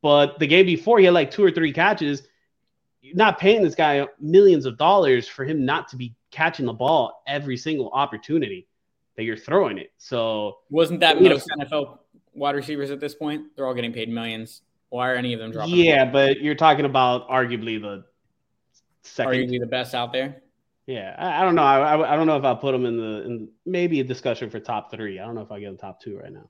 [0.00, 2.22] but the game before he had like two or three catches.
[3.02, 6.72] You're not paying this guy millions of dollars for him not to be catching the
[6.72, 8.66] ball every single opportunity
[9.16, 9.92] that you're throwing it.
[9.98, 11.98] So Wasn't that You know- NFL
[12.34, 13.54] wide receivers at this point?
[13.56, 14.62] They're all getting paid millions.
[14.90, 15.74] Why are any of them dropping?
[15.76, 18.04] yeah, but you're talking about arguably the
[19.02, 20.42] second arguably the best out there.
[20.86, 21.62] Yeah, I, I don't know.
[21.62, 24.50] I, I I don't know if I'll put them in the in maybe a discussion
[24.50, 25.18] for top three.
[25.18, 26.48] I don't know if I get him top two right now.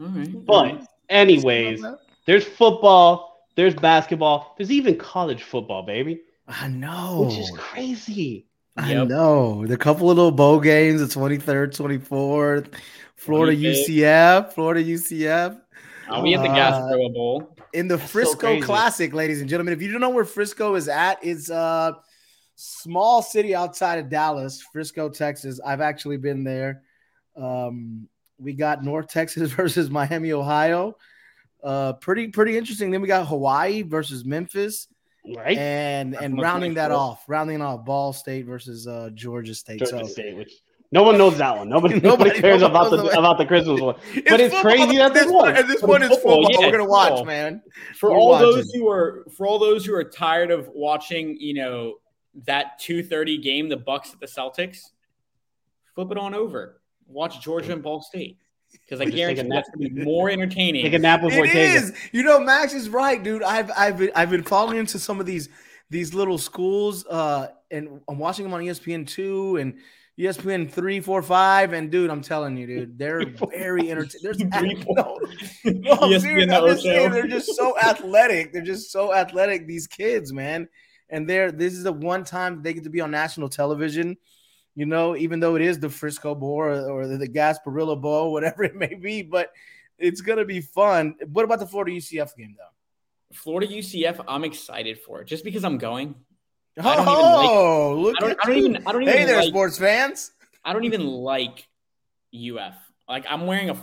[0.00, 1.82] All right, But anyways,
[2.26, 7.22] there's football, there's basketball, there's even college football, baby, I know.
[7.26, 8.46] which is crazy.
[8.80, 9.08] I Yep.
[9.08, 9.66] know.
[9.66, 12.68] The couple of little bowl games, the 23rd, 24th,
[13.16, 13.88] Florida 25th.
[13.88, 15.60] UCF, Florida UCF.
[16.08, 17.56] I'll be at the Uh, Gasparilla Bowl.
[17.72, 18.62] in the That's Frisco crazy.
[18.62, 19.74] Classic, ladies and gentlemen.
[19.74, 21.96] If you don't know where Frisco is at, it's a
[22.56, 25.60] small city outside of Dallas, Frisco, Texas.
[25.64, 26.82] I've actually been there.
[27.36, 30.96] Um, we got North Texas versus Miami, Ohio.
[31.62, 32.90] Uh, pretty pretty interesting.
[32.90, 34.88] Then we got Hawaii versus Memphis,
[35.36, 35.56] Right?
[35.58, 39.78] and That's and rounding that off, rounding off Ball State versus uh, Georgia State.
[39.80, 40.52] Georgia so State, which
[40.92, 41.68] no one knows that one.
[41.68, 43.96] Nobody, Nobody nobody cares about the the- about the Christmas one.
[44.28, 44.62] But it's football.
[44.62, 46.60] crazy that this one, and this one is football, football.
[46.62, 47.24] yeah, We're gonna watch, football.
[47.26, 47.62] man.
[47.96, 48.46] For We're all watching.
[48.50, 51.94] those who are for all those who are tired of watching, you know,
[52.46, 54.78] that 230 game, the Bucks at the Celtics,
[55.94, 56.80] flip it on over.
[57.06, 58.38] Watch Georgia and Ball State.
[58.72, 60.84] Because I Just take a guarantee that's gonna be more entertaining.
[60.84, 61.76] Take a nap before It taking.
[61.76, 61.92] is.
[62.12, 63.42] You know, Max is right, dude.
[63.42, 65.48] I've I've been, I've been following into some of these
[65.90, 69.74] these little schools, uh, and I'm watching them on ESPN two and
[70.18, 74.50] ESPN three, four, five, and dude, I'm telling you, dude, they're very entertaining.
[74.50, 75.18] There's no,
[75.64, 76.52] no, ESPN serious.
[76.52, 78.52] I'm just saying, they're just so athletic.
[78.52, 79.66] They're just so athletic.
[79.66, 80.68] These kids, man,
[81.08, 84.16] and they're this is the one time they get to be on national television.
[84.76, 88.32] You know, even though it is the Frisco Bowl or, or the, the Gasparilla Bowl,
[88.32, 89.50] whatever it may be, but
[89.98, 91.14] it's gonna be fun.
[91.32, 93.34] What about the Florida UCF game though?
[93.36, 96.14] Florida UCF, I'm excited for it just because I'm going.
[96.78, 98.68] I don't even Oh, look I don't, at I don't you.
[98.68, 100.32] even I don't even Hey there, like, sports fans.
[100.64, 101.66] I don't even like
[102.34, 102.74] UF.
[103.08, 103.76] Like I'm wearing a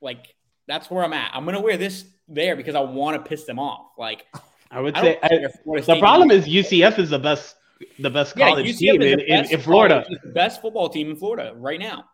[0.00, 0.34] like
[0.68, 1.30] that's where I'm at.
[1.34, 3.92] I'm gonna wear this there because I want to piss them off.
[3.98, 4.26] Like
[4.70, 7.56] I would I say I, care if Florida the problem is UCF is the best
[7.98, 10.02] the best college UCF team in, in, best in Florida.
[10.04, 12.04] college- the best football team in Florida right now.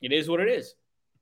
[0.00, 0.74] It is what it is.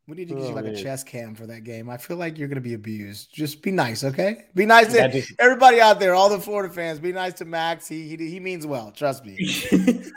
[0.07, 1.89] We need to get you Oh, like a oh, chess cam for that game.
[1.89, 3.33] I feel like you're gonna be abused.
[3.35, 4.45] Just be nice, okay?
[4.55, 6.99] Be nice to That just- everybody out there, all the Florida fans.
[6.99, 7.89] Be nice to Max.
[7.89, 8.91] He he, he means well.
[8.93, 9.39] Trust me.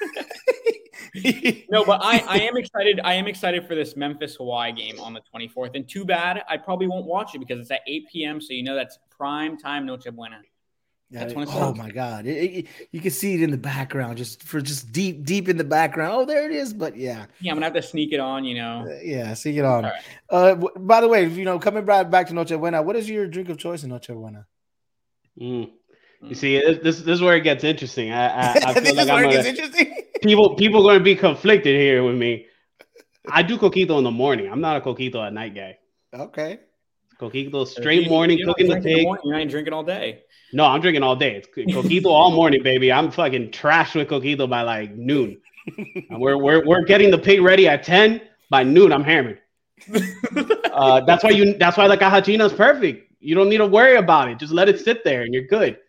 [1.70, 3.00] no, but I, I am excited.
[3.04, 5.76] I am excited for this Memphis Hawaii game on the 24th.
[5.76, 8.42] And too bad I probably won't watch it because it's at 8 p.m.
[8.42, 10.42] So you know that's prime time Noche Buena.
[11.10, 13.58] Yeah, That's when it's oh my god, It- it- you can see it in the
[13.58, 16.12] background, just for just deep, deep in the background.
[16.13, 16.74] Oh, there it is.
[16.74, 18.43] But yeah, Yeah, I'm gonna have to sneak it on.
[18.43, 19.86] You know, Uh, yeah, see it on.
[19.86, 20.02] All right.
[20.30, 23.10] Uh, w- by the way, you know, coming back back to Noche Buena, what is
[23.10, 24.48] your drink of choice in Noche Buena?
[25.39, 25.70] Mm.
[26.24, 28.12] You see, this, this this is where it gets interesting.
[28.12, 30.04] I I, I this feel like is where I'm it gets gonna, interesting.
[30.24, 32.48] people people going to be conflicted here with me.
[33.32, 34.52] I do coquito in the morning.
[34.52, 35.78] I'm not a coquito at night guy.
[36.13, 36.60] okay,
[37.20, 39.04] Coquito straight you- morning you cooking the pig.
[39.04, 40.24] morning, You're not drinking all day.
[40.54, 41.36] No, I'm drinking all day.
[41.36, 42.92] It's coquito all morning, baby.
[42.92, 45.42] I'm fucking trash with coquito by like noon.
[46.10, 48.22] And we're we're we're getting the pig ready at ten.
[48.50, 49.40] By noon, I'm hammered.
[50.78, 51.58] Uh, that's why you.
[51.58, 53.12] That's why the cajachina is perfect.
[53.20, 54.38] You don't need to worry about it.
[54.38, 55.80] Just let it sit there, and you're good.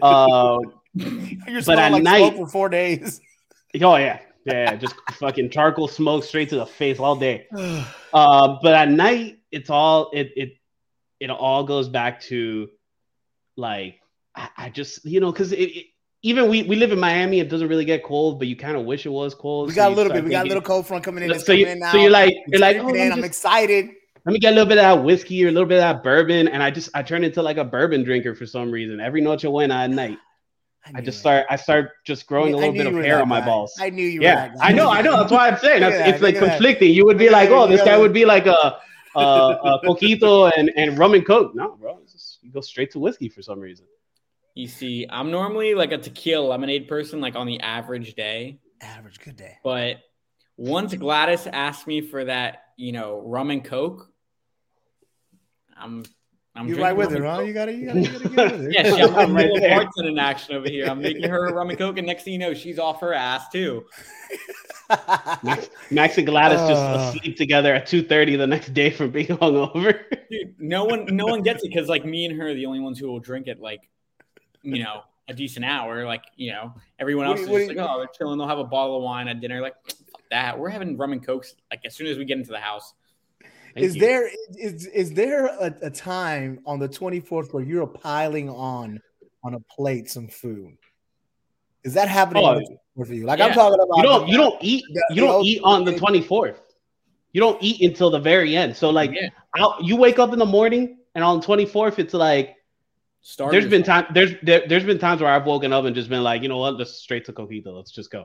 [0.00, 0.58] Uh,
[0.94, 3.20] you're But at like night- smoke for four days.
[3.82, 4.76] oh yeah, yeah.
[4.76, 7.46] Just fucking charcoal smoke straight to the face all day.
[8.14, 10.52] Uh, but at night, it's all it it
[11.20, 12.68] it all goes back to
[13.56, 14.00] like
[14.34, 15.86] I, I just you know because it, it
[16.22, 18.84] even we we live in Miami, it doesn't really get cold, but you kind of
[18.84, 19.68] wish it was cold.
[19.68, 20.24] we so got a little bit.
[20.24, 21.38] We got a little cold front coming in.
[21.38, 21.92] So coming you in now.
[21.92, 23.90] so you're like you're like oh, let, I'm just- excited.
[24.24, 26.02] let me get a little bit of that whiskey or a little bit of that
[26.02, 29.20] bourbon, and I just I turn into like a bourbon drinker for some reason every
[29.20, 30.18] noche buena at night.
[30.94, 33.76] I, just start I start just growing a little bit of hair on my balls.
[33.78, 34.20] I knew you.
[34.20, 34.24] Were.
[34.24, 35.18] Yeah, I know, I know.
[35.18, 36.94] That's why I'm saying that's, it's like conflicting.
[36.94, 38.78] You would be like, oh, this guy would be like a
[39.14, 41.54] a, a coquito and and rum and coke.
[41.54, 43.86] No, bro, just, you go straight to whiskey for some reason.
[44.54, 48.58] You see, I'm normally like a tequila lemonade person, like on the average day.
[48.80, 49.58] Average good day.
[49.62, 49.98] But
[50.56, 54.10] once Gladys asked me for that, you know, rum and coke,
[55.76, 56.04] I'm
[56.58, 57.40] I'm You drinking right with rum her, huh?
[57.42, 58.68] You gotta, you gotta, you gotta get with her.
[58.72, 59.80] Yeah, she, I'm I'm right right little there.
[59.86, 60.86] bartending action over here.
[60.86, 63.14] I'm making her a rum and coke, and next thing you know, she's off her
[63.14, 63.84] ass too.
[65.42, 66.68] Max, Max and Gladys Uh.
[66.68, 70.00] just asleep together at two thirty the next day from being hungover.
[70.30, 72.80] Dude, no one, no one gets it because like me and her are the only
[72.80, 73.88] ones who will drink it like,
[74.62, 76.04] you know, a decent hour.
[76.06, 78.38] Like you know, everyone else do you- is what just like, you- oh, they're chilling.
[78.38, 79.60] They'll have a bottle of wine at dinner.
[79.60, 79.74] Like
[80.30, 80.58] that.
[80.58, 82.94] We're having rum and cokes like as soon as we get into the house.
[83.74, 84.00] Thank is you.
[84.00, 89.00] there is is there a, a time on the 24th where you're piling on
[89.44, 90.76] on a plate some food?
[91.84, 93.24] Is that happening Oh, on the 24th for you?
[93.26, 93.46] Like yeah.
[93.46, 95.96] I'm talking about you don't you don't eat the- you don't the eat on the
[95.98, 96.60] twenty fourth.
[97.32, 98.76] You don't eat until the very end.
[98.76, 99.28] So like yeah,
[99.58, 102.56] out, you wake up in the morning and on the twenty fourth it's like
[103.20, 103.52] start.
[103.52, 106.22] there's been time there's there, there's been times where I've woken up and just been
[106.22, 108.24] like, you know what, just straight to coquito, let's just go.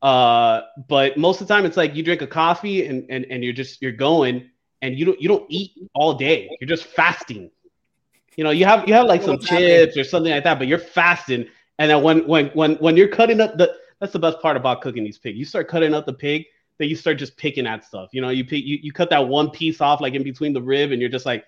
[0.00, 3.42] Uh, but most of the time it's like you drink a coffee and and, and
[3.42, 4.50] you're just you're going
[4.82, 6.50] and you don't you don't eat all day.
[6.60, 7.50] You're just fasting.
[8.36, 9.68] You know, you have you have like some What's happening?
[9.68, 11.46] chips or something like that, but you're fasting.
[11.78, 14.80] And then when when when when you're cutting up the that's the best part about
[14.80, 15.36] cooking these pig.
[15.36, 16.46] You start cutting up the pig,
[16.78, 18.10] then you start just picking at stuff.
[18.12, 20.60] You know, you pick you, you cut that one piece off like in between the
[20.60, 21.44] rib, and you're just like,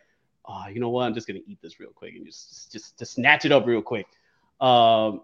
[0.47, 1.05] oh, you know what?
[1.05, 3.83] I'm just gonna eat this real quick and just just just snatch it up real
[3.83, 4.07] quick.
[4.61, 5.23] Um,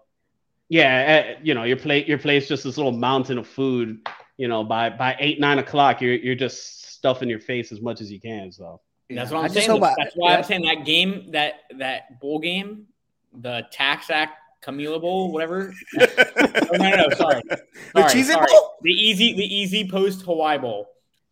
[0.67, 4.07] yeah, eh, you know, your plate your plate's just this little mountain of food.
[4.37, 7.99] You know, by by eight nine o'clock, you're you're just stuffing your face as much
[7.99, 8.51] as you can.
[8.51, 9.69] So That's what I'm I saying.
[9.71, 10.37] hope That's why yeah.
[10.37, 12.85] I'm saying that game, that that bowl game,
[13.33, 15.73] the Tax Act Camila Bowl, whatever.
[15.99, 16.05] oh,
[16.73, 17.57] no, no, no, sorry, the
[17.95, 18.45] sorry, cheese sorry.
[18.51, 18.75] bowl.
[18.83, 19.49] the easy, the
[19.89, 20.87] EasyPost Hawaii Bowl.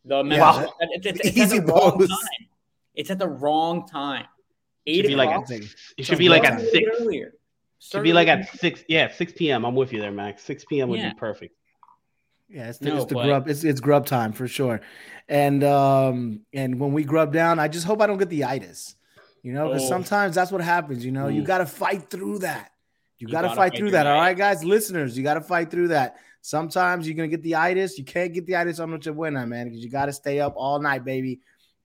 [0.06, 2.10] The Yeah, Memphis- it's, it's, it's easy at the wrong post.
[2.10, 2.48] time.
[2.96, 4.26] It's at the wrong time.
[4.88, 5.52] it Eight should be like o'clock.
[5.52, 5.64] at, it
[5.98, 6.90] should Sounds be like at six.
[7.00, 7.34] earlier.
[7.78, 8.84] Should be like at six.
[8.90, 9.64] Yeah, six p.m.
[9.66, 10.42] I'm with you there, Max.
[10.44, 10.90] Six p.m.
[10.90, 11.10] would Yeah.
[11.14, 11.56] be perfect.
[12.50, 13.48] Yeah, it's the, No, it's the but- grub.
[13.48, 14.82] It's it's grub time for sure.
[15.28, 18.96] And um and when we grub down, I just hope I don't get the itis.
[19.44, 19.90] You know, because Oh.
[19.90, 21.06] sometimes that's what happens.
[21.06, 21.46] You know, you Mm.
[21.46, 22.72] got to fight through that.
[23.20, 24.06] You, You got to fight fight through that.
[24.08, 24.36] All that.
[24.36, 26.18] guys, listeners, you got to fight through that.
[26.42, 27.98] Sometimes you're gonna get the itis.
[27.98, 30.54] You can't get the itis on Noche Buena, man, because you got to stay up
[30.58, 31.40] all night, baby,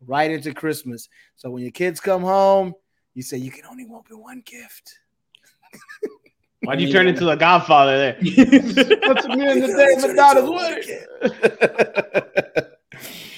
[0.06, 1.08] right into Christmas.
[1.36, 2.74] So when your kids come home,
[3.14, 4.98] you say you can only open one gift.
[6.64, 8.14] Why'd you turn into the Godfather there?
[8.20, 10.36] What's me in the day but not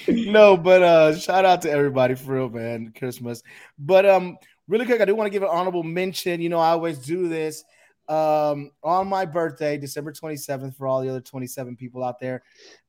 [0.07, 2.93] no, but uh shout out to everybody for real, man.
[2.97, 3.43] Christmas.
[3.77, 4.37] But um
[4.67, 6.41] really quick, I do want to give an honorable mention.
[6.41, 7.63] You know, I always do this.
[8.07, 12.43] Um on my birthday, December 27th, for all the other 27 people out there.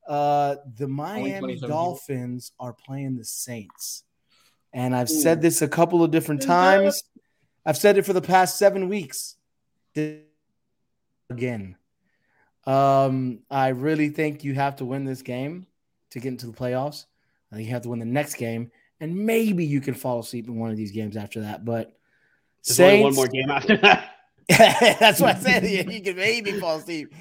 [0.07, 1.67] Uh the Miami 27 people.
[1.69, 4.03] Dolphins are playing the Saints.
[4.71, 7.03] And I've said this a couple of different times.
[7.65, 9.35] I've said it for the past seven weeks.
[11.29, 11.75] Again.
[12.65, 15.67] Um, I really think you have to win this game
[16.11, 17.05] to get into the playoffs.
[17.51, 20.47] I think you have to win the next game, and maybe you can fall asleep
[20.47, 21.65] in one of these games after that.
[21.65, 21.97] But
[22.65, 24.11] There's only one more game after that.
[24.49, 25.63] That's what I said.
[25.63, 27.13] You can maybe fall asleep.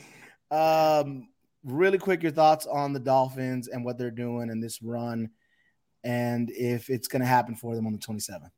[0.51, 1.29] Um,
[1.65, 5.31] really quick, your thoughts on the Dolphins and what they're doing in this run,
[6.05, 8.51] and if it's going to happen for them on the 27th.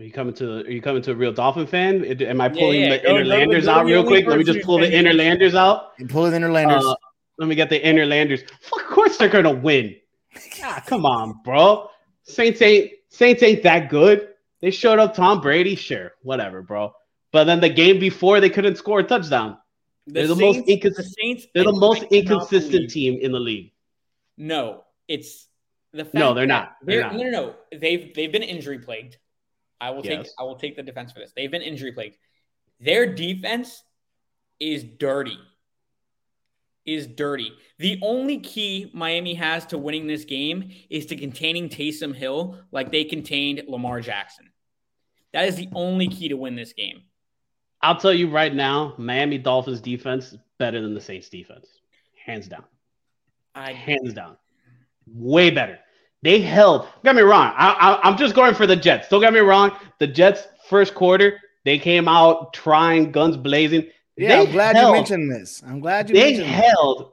[0.00, 0.60] Are you coming to?
[0.60, 2.02] Are you coming to a real Dolphin fan?
[2.22, 2.96] Am I pulling yeah.
[2.96, 4.26] the Go- go to the- Interlanders go out real quick?
[4.26, 5.92] Let me just pull the who's been- Interlanders out.
[5.98, 6.82] And pull the Interlanders.
[6.90, 6.94] Uh,
[7.38, 8.50] let me get the Interlanders.
[8.72, 9.96] Of course they're gonna win.
[10.62, 11.90] Ah, come on, bro.
[12.22, 14.28] Saints ain't Saints ain't that good.
[14.62, 16.94] They showed up Tom Brady, sure, whatever, bro.
[17.30, 19.58] But then the game before they couldn't score a touchdown.
[20.06, 21.46] They're the most incons- the Saints.
[21.54, 23.72] They're the most inconsistent believe- team in the league.
[24.38, 25.46] No, it's
[25.92, 26.76] the fact No, they're that not.
[26.82, 27.16] They're not.
[27.16, 27.54] No, no, no.
[27.78, 29.18] They've they've been injury plagued.
[29.80, 31.32] I will take I will take the defense for this.
[31.34, 32.16] They've been injury plagued.
[32.80, 33.82] Their defense
[34.58, 35.38] is dirty.
[36.86, 37.52] Is dirty.
[37.78, 42.90] The only key Miami has to winning this game is to containing Taysom Hill like
[42.90, 44.50] they contained Lamar Jackson.
[45.32, 47.02] That is the only key to win this game.
[47.82, 51.66] I'll tell you right now, Miami Dolphins defense better than the Saints defense,
[52.26, 52.64] hands down.
[53.54, 54.36] I hands down.
[55.06, 55.78] Way better.
[56.22, 56.82] They held.
[56.82, 57.52] Don't get me wrong.
[57.56, 59.08] I, I, I'm just going for the Jets.
[59.08, 59.72] Don't get me wrong.
[59.98, 63.88] The Jets first quarter, they came out trying, guns blazing.
[64.16, 65.62] yeah, they I'm glad held, you mentioned this.
[65.66, 66.60] I'm glad you They mentioned this.
[66.60, 67.12] held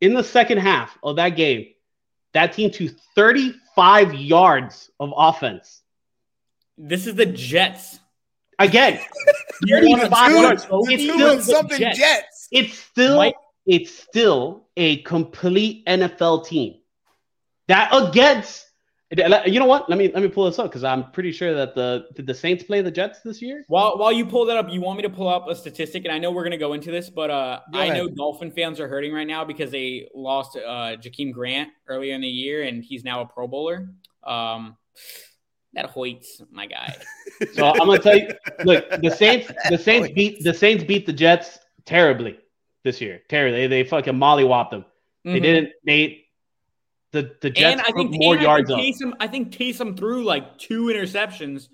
[0.00, 1.68] in the second half of that game
[2.32, 5.82] that team to 35 yards of offense.
[6.78, 7.98] this is the Jets.
[8.58, 9.00] Again,
[9.64, 10.64] You wanna five do yards.
[10.64, 10.70] it?
[10.72, 11.98] It's Two still, something Jets.
[11.98, 12.48] Jets.
[12.52, 13.34] it's still Mike-
[13.66, 16.74] it's still a complete NFL team.
[17.70, 18.66] That against
[19.46, 19.88] you know what?
[19.90, 22.34] Let me let me pull this up because I'm pretty sure that the did the
[22.34, 23.64] Saints play the Jets this year?
[23.66, 26.12] While while you pull that up, you want me to pull up a statistic, and
[26.12, 27.96] I know we're gonna go into this, but uh, Go I ahead.
[27.96, 32.20] know Dolphin fans are hurting right now because they lost uh, Jakeem Grant earlier in
[32.20, 33.88] the year, and he's now a Pro Bowler.
[34.22, 34.76] Um,
[35.72, 36.94] that Hoyt's my guy.
[37.54, 38.28] So I'm gonna tell you,
[38.64, 42.38] look, the Saints, the Saints beat the Saints beat the Jets terribly
[42.84, 43.22] this year.
[43.28, 44.84] Terribly, they they fucking mollywopped them.
[45.24, 45.42] They Mhm.
[45.42, 45.68] didn't.
[45.86, 46.24] They
[47.12, 48.80] the the Jets and I put think more and yards I up.
[48.80, 51.68] think Taysom, I think Taysom threw like two interceptions.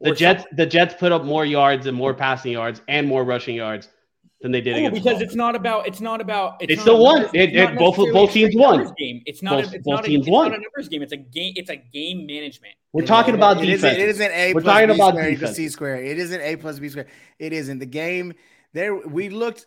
[0.00, 0.56] The Jets something.
[0.56, 3.88] the Jets put up more yards and more passing yards and more rushing yards
[4.42, 5.22] than they did Cool, against because Dolphins.
[5.30, 7.22] it's not about it's not about it's They not still a won.
[7.32, 8.92] It- it- both- both teams straight won.
[8.98, 9.22] Game.
[9.24, 9.62] It's not.
[9.62, 10.50] Both- a, it's both not a, teams it's won.
[10.50, 11.02] not a numbers game.
[11.02, 11.52] It's a game.
[11.56, 12.74] It's a game management.
[12.92, 14.02] We're talking No, about it isn't, defense.
[14.02, 15.56] it isn't A We're plus talking B about squared equals defense.
[15.56, 15.96] C square.
[15.96, 17.06] It isn't A plus B square.
[17.38, 17.78] It isn't.
[17.78, 18.34] The game
[18.74, 19.66] there we looked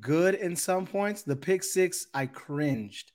[0.00, 1.22] good in some points.
[1.22, 3.12] The pick six, I cringed.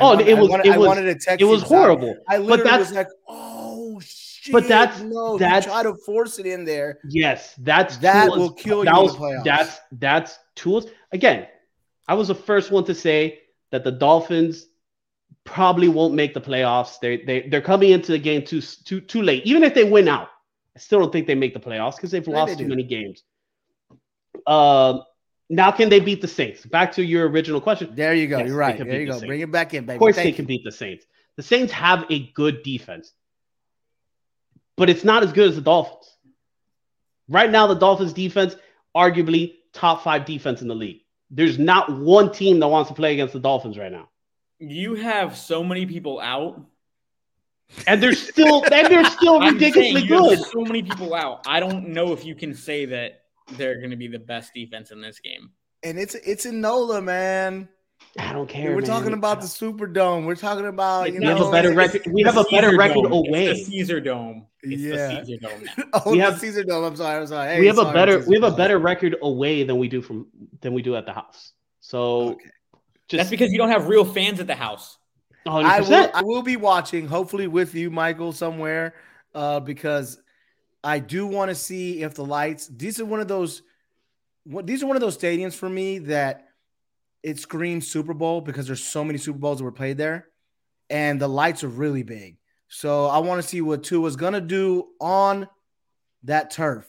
[0.00, 2.16] Oh, wanted- it was- I wanted, it was- wanted to text It was horrible.
[2.28, 4.52] I literally that's- was like, oh shit.
[4.52, 6.98] But that's- no, that's- try to force it in there.
[7.08, 9.44] Yes, that's That Tua's- will kill that you in was- the playoffs.
[9.44, 10.86] That's that's tools.
[11.12, 11.46] Again,
[12.06, 14.66] I was the first one to say that the Dolphins
[15.44, 16.98] probably won't make the playoffs.
[17.00, 19.44] They they they're coming into the game too too too late.
[19.46, 20.28] Even if they win out,
[20.76, 22.68] I still don't think they make the playoffs because they've Yeah, lost too do.
[22.68, 23.22] many games.
[24.46, 25.02] Um,
[25.48, 26.64] now can they beat the Saints?
[26.66, 27.94] Back to your original question.
[27.94, 28.38] There you go.
[28.38, 28.76] Yes, You're right.
[28.78, 29.12] There you the go.
[29.12, 29.26] Saints.
[29.26, 29.94] Bring it back in, baby.
[29.96, 30.36] Of course, Thank they you.
[30.36, 31.06] can beat the Saints.
[31.36, 33.12] The Saints have a good defense,
[34.76, 36.12] but it's not as good as the Dolphins.
[37.28, 38.56] Right now, the Dolphins' defense,
[38.96, 41.00] arguably top five defense in the league.
[41.30, 44.08] There's not one team that wants to play against the Dolphins right now,
[44.58, 46.60] You have so many people out.
[47.86, 50.46] and they're still and they're still I'm ridiculously saying you have good.
[50.46, 51.46] So many people out.
[51.46, 54.90] I don't know if you can say that they're going to be the best defense
[54.90, 55.50] in this game.
[55.82, 57.68] And it's it's in NOLA, man.
[58.18, 58.70] I don't care.
[58.70, 58.84] We're man.
[58.90, 60.24] talking about the Superdome.
[60.24, 62.02] We're talking about you We not- have know a better record.
[62.12, 63.12] We have a better Caesar record Dome.
[63.12, 63.46] away.
[63.48, 64.46] It's the Caesar Dome.
[64.62, 65.20] It's Yeah.
[65.20, 65.84] the Caesar Dome now.
[66.04, 66.84] Oh, We the have- Caesar Dome.
[66.84, 67.20] I'm sorry.
[67.20, 67.54] I'm sorry.
[67.54, 70.26] Hey, we have a better we have a better record away than we do from
[70.60, 71.52] than we do at the house.
[71.80, 72.50] So Okay.
[73.10, 74.98] That's just because you don't have real fans at the house.
[75.46, 75.64] 100%.
[75.64, 76.10] I will.
[76.14, 78.94] I will be watching, hopefully with you, Michael, somewhere,
[79.34, 80.20] uh, because
[80.84, 82.68] I do want to see if the lights.
[82.68, 83.62] These are one of those.
[84.44, 86.48] What these are one of those stadiums for me that
[87.22, 90.28] it screams Super Bowl because there's so many Super Bowls that were played there,
[90.88, 92.36] and the lights are really big.
[92.68, 95.48] So I want to see what Tua's gonna do on
[96.24, 96.86] that turf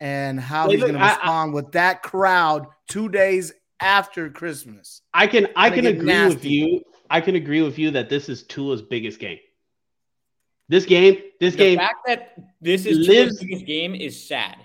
[0.00, 4.28] and how Wait, he's look, gonna I- I- respond with that crowd two days after
[4.30, 5.02] Christmas.
[5.14, 6.82] I can I can agree with you.
[7.08, 9.38] I can agree with you that this is Tua's biggest game.
[10.70, 11.78] This game, this The game.
[11.78, 14.56] fact that this is lives- biggest game is sad.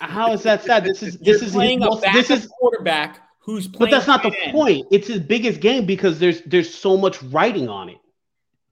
[0.00, 0.84] How is that sad?
[0.84, 3.78] This is You're this is playing a most, this is quarterback who's playing.
[3.78, 4.52] but that's not the end.
[4.52, 4.86] point.
[4.90, 7.98] It's his biggest game because there's there's so much writing on it.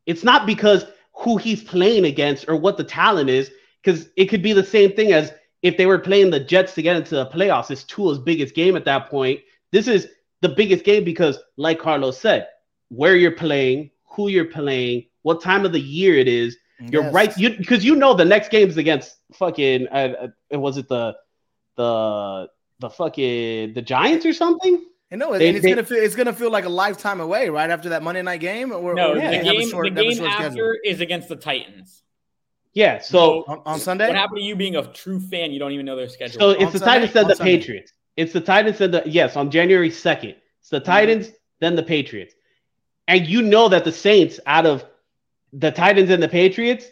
[0.07, 4.42] It's not because who he's playing against or what the talent is, because it could
[4.42, 7.27] be the same thing as if they were playing the Jets to get into the
[7.27, 7.70] playoffs.
[7.70, 9.38] It's Tua's biggest game at that point.
[9.70, 10.09] This is
[10.40, 12.49] the biggest game because, like Carlos said,
[12.88, 16.56] where you're playing, who you're playing, what time of the year it is.
[16.80, 17.12] You're Yes.
[17.12, 17.37] right.
[17.38, 19.87] You because you know the next game is against fucking.
[19.88, 21.14] Uh, uh, was it the
[21.76, 22.48] the
[22.80, 24.85] the fucking the Giants or something?
[25.11, 27.48] And no, They- and it's they- gonna feel it's gonna feel like a lifetime away
[27.48, 28.72] right after that Monday night game.
[28.72, 30.44] Or, No, or the they have a game, short- the they have a game after
[30.52, 30.72] schedule.
[30.85, 32.02] is against the Titans.
[32.72, 33.00] Yeah.
[33.00, 34.06] So on, on Sunday.
[34.06, 35.50] What happened to you being a true fan?
[35.52, 36.38] You don't even know their schedule.
[36.40, 36.92] so On it's the Sunday?
[37.09, 37.56] Titans then On the Sunday.
[37.59, 37.92] Patriots.
[38.16, 40.37] It's the Titans and the yes on January second.
[40.61, 41.30] It's the Titans
[41.61, 42.35] then the Patriots,
[43.09, 44.85] and you know that the Saints out of
[45.53, 46.87] the Titans and the Patriots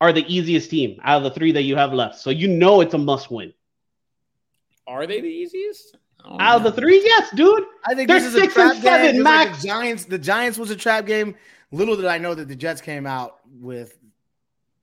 [0.00, 2.18] are the easiest team out of the three that you have left.
[2.18, 3.52] So you know it's a must win.
[4.86, 5.96] Are they the easiest?
[6.24, 7.64] I Out of the three, yes, dude.
[7.86, 9.24] I think They're this is a six trap and seven, game.
[9.24, 10.04] just like the Giants.
[10.04, 11.34] The Giants was a trap game.
[11.72, 13.96] Little did I know that the Jets came out with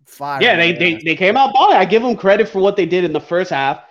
[0.05, 0.41] fire.
[0.41, 1.77] Yeah, they, they they came out balling.
[1.77, 3.83] I give them credit for what they did in the first half.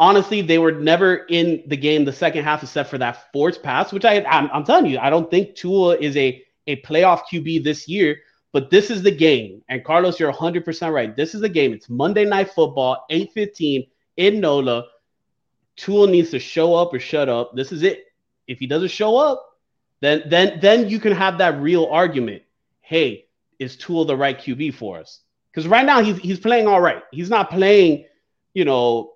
[0.00, 3.92] Honestly, they were never in the game the second half except for that forced pass,
[3.92, 7.64] which I I'm, I'm telling you, I don't think Tua is a a playoff QB
[7.64, 8.18] this year.
[8.52, 11.16] But this is the game, and Carlos, you're 100 percent right.
[11.16, 11.72] This is the game.
[11.72, 13.88] It's Monday Night Football, 8:15
[14.18, 14.84] in NOLA.
[15.76, 17.56] Tua needs to show up or shut up.
[17.56, 18.04] This is it.
[18.46, 19.58] If he doesn't show up,
[20.00, 22.42] then then then you can have that real argument.
[22.82, 23.26] Hey,
[23.58, 25.20] is Tua the right QB for us?
[25.50, 27.02] Because right now he's he's playing all right.
[27.10, 28.04] He's not playing,
[28.52, 29.14] you know,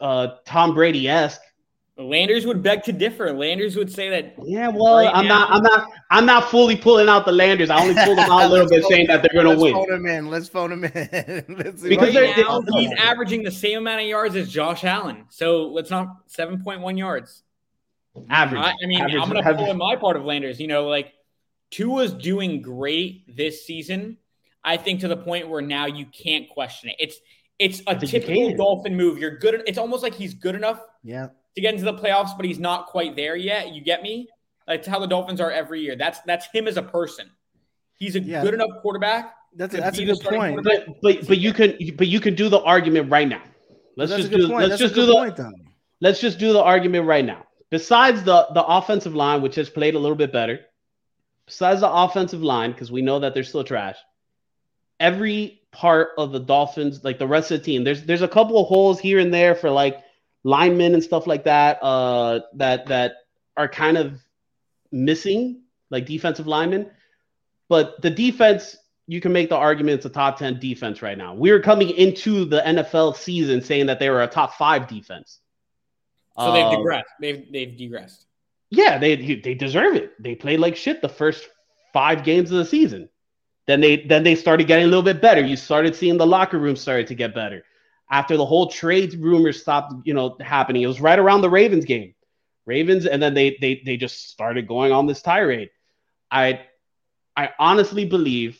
[0.00, 1.40] uh, Tom Brady esque
[1.98, 3.32] Landers would beg to differ.
[3.32, 4.34] Landers would say that.
[4.44, 7.70] Yeah, well, Right I'm now- not, I'm not, I'm not fully pulling out the Landers.
[7.70, 9.72] I only pulled them out a little bit, phone- saying that they're gonna Let's win.
[9.74, 10.30] phone him in.
[10.30, 10.92] Let's phone him in.
[11.48, 14.48] Let's see Because Right they're- now, they- he's averaging the same amount of yards as
[14.48, 15.24] Josh Allen.
[15.30, 17.42] So let's not 7.1 yards.
[18.30, 18.60] Average.
[18.62, 19.56] I, I mean, average, I'm going to average.
[19.58, 20.60] pull in my part of Landers.
[20.60, 21.12] You know, like
[21.70, 24.18] Tua's doing great this season.
[24.64, 26.96] I think to the point where now you can't question it.
[27.00, 27.16] It's
[27.58, 28.54] it's a typical.
[28.56, 29.18] Dolphin move.
[29.18, 29.62] You're good.
[29.66, 31.28] It's almost like he's good enough Yeah.
[31.54, 33.72] To get into the playoffs, but he's not quite there yet.
[33.74, 34.28] You get me?
[34.66, 35.96] Like how the Dolphins are every year.
[35.96, 37.30] That's that's him as a person.
[37.96, 38.42] He's a Yeah.
[38.42, 39.34] good enough quarterback.
[39.56, 40.62] That's a, that's a good point.
[40.62, 43.42] But but but you can but you can do the argument right now.
[43.96, 44.68] Let's That's just do point.
[44.68, 45.52] let's That's just do the point, though.
[46.00, 47.44] let's just do the argument right now.
[47.70, 50.60] Besides the the offensive line, which has played a little bit better,
[51.46, 53.96] besides the offensive line, because we know that they're still trash.
[55.00, 58.60] Every part of the Dolphins, like the rest of the team, there's there's a couple
[58.60, 60.02] of holes here and there for like
[60.44, 61.82] linemen and stuff like that.
[61.82, 63.12] Uh, that that
[63.56, 64.20] are kind of
[64.92, 66.90] missing, like defensive linemen.
[67.68, 68.76] But the defense,
[69.06, 71.34] you can make the argument it's a top 10 defense right now.
[71.34, 75.40] We are coming into the NFL season saying that they were a top five defense.
[76.38, 77.10] So they've Um, digressed.
[77.20, 78.26] They've they've digressed.
[78.70, 80.12] yeah, they they deserve it.
[80.22, 81.48] They played like shit the first
[81.92, 83.08] five games of the season.
[83.66, 85.40] Then they then they started getting a little bit better.
[85.44, 87.64] You started seeing the locker room started to get better
[88.10, 90.82] after the whole trade rumors stopped, you know, happening.
[90.82, 92.14] It was right around the Ravens game.
[92.66, 95.70] Ravens, and then they they they just started going on this tirade.
[96.30, 96.60] I
[97.36, 98.58] I honestly believe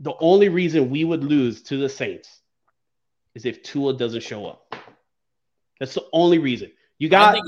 [0.00, 2.40] the only reason we would lose to the Saints
[3.34, 4.74] is if Tua doesn't show up.
[5.80, 6.70] That's the only reason.
[6.98, 7.38] You I got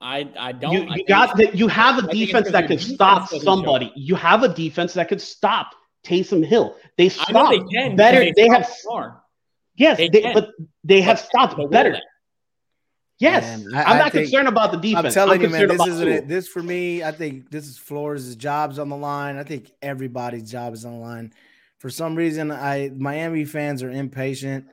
[0.00, 0.72] I I don't.
[0.72, 3.38] you, you think got that you have a I defense that could defense stop show.
[3.38, 3.92] somebody.
[3.94, 5.74] You have a defense that could stop
[6.04, 6.76] Taysom Hill.
[6.96, 7.96] They stop they can.
[7.96, 8.20] better.
[8.20, 9.21] because They, have Lamar.
[9.76, 10.50] Yes, they they but
[10.84, 11.90] they have But stopped the better.
[11.92, 12.00] role
[13.18, 15.06] Yes, Man, I- I'm not think- concerned about the defense.
[15.06, 16.28] I'm telling you, man, concerned this about isn't it.
[16.28, 19.36] This for me, I think this is Flores' job's on the line.
[19.36, 21.32] I think everybody's job is on the line.
[21.78, 24.66] For some reason, I Miami fans are impatient.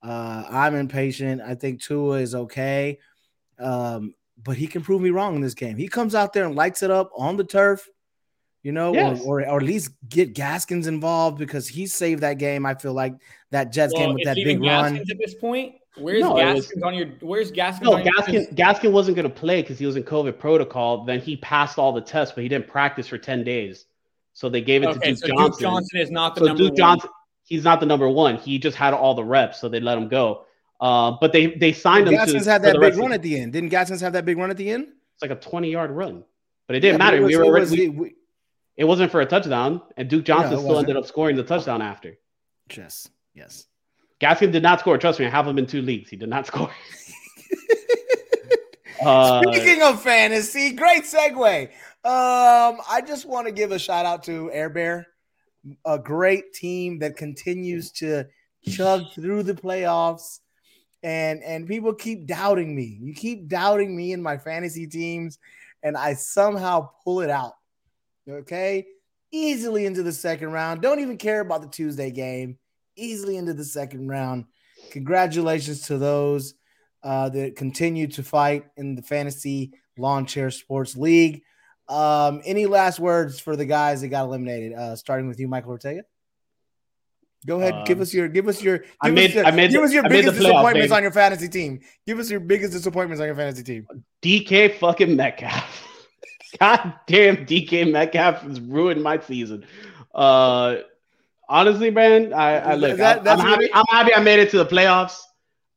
[0.00, 1.40] Uh, I'm impatient.
[1.42, 3.00] I think Tua is okay,
[3.58, 5.76] um, but he can prove me wrong in this game.
[5.76, 7.88] He comes out there and lights it up on the turf,
[8.62, 9.22] you know, Yes.
[9.24, 12.66] or, or or at least get Gaskins involved because he saved that game.
[12.66, 13.14] I feel like
[13.50, 14.96] that Jets game with that even big run.
[14.96, 15.74] At this point.
[15.96, 17.06] Where's No, it was- Gaskins on your?
[17.20, 17.84] Where's Gaskins?
[17.88, 21.04] No, on your Gaskin Gaskin wasn't going to play because he was in COVID protocol.
[21.04, 23.86] Then he passed all the tests, but he didn't practice for ten days.
[24.32, 25.50] So they gave it Okay, to Duke so Johnson.
[25.50, 26.76] Duke Johnson is not the so number Duke one.
[26.76, 27.10] Johnson,
[27.44, 28.36] he's not the number one.
[28.36, 30.44] He just had all the reps, so they let him go.
[30.80, 32.14] Uh, but they they signed him.
[32.14, 33.52] Gaskins to, had that big run at the end.
[33.52, 34.86] Didn't Gaskins have that big run at the end?
[35.14, 36.22] It's like a twenty yard run,
[36.68, 37.16] but it didn't Yeah, matter.
[37.16, 38.14] it was- we were already, was- we- we-
[38.78, 40.88] it wasn't for a touchdown, and Duke Johnson No, still wasn't.
[40.88, 42.16] ended up scoring the touchdown after.
[42.74, 43.66] Yes, yes.
[44.20, 44.96] Gaskin did not score.
[44.96, 46.08] Trust me, I have him in two leagues.
[46.08, 46.70] He did not score.
[49.00, 51.66] Uh, Speaking of fantasy, great segue.
[52.04, 55.06] Um, I just want to give a shout out to Air Bear,
[55.84, 58.26] a great team that continues to
[58.68, 60.40] chug through the playoffs.
[61.04, 62.98] And and people keep doubting me.
[63.00, 65.38] You keep doubting me and my fantasy teams,
[65.84, 67.52] and I somehow pull it out.
[68.28, 68.86] Okay,
[69.32, 70.82] easily into the second round.
[70.82, 72.58] Don't even care about the Tuesday game.
[72.96, 74.44] Easily into the second round.
[74.90, 76.54] Congratulations to those
[77.02, 81.42] uh, that continue to fight in the fantasy lawn chair sports league.
[81.88, 84.74] Um, any last words for the guys that got eliminated?
[84.74, 86.02] Uh, starting with you, Michael Ortega.
[87.46, 89.50] Go ahead, give Um, us your give us your give I us made- your, I
[89.52, 90.96] made give us your I biggest playoff, disappointments baby.
[90.96, 91.80] on your fantasy team.
[92.06, 93.86] Give us your biggest disappointments on your fantasy team.
[94.22, 95.84] DK fucking Metcalf.
[96.60, 99.64] God damn, DK Metcalf has ruined my season.
[100.14, 100.76] Uh,
[101.48, 102.96] honestly, man, I, I look.
[102.98, 103.68] that- I, am happy.
[103.74, 105.20] I'm happy I made it to the playoffs.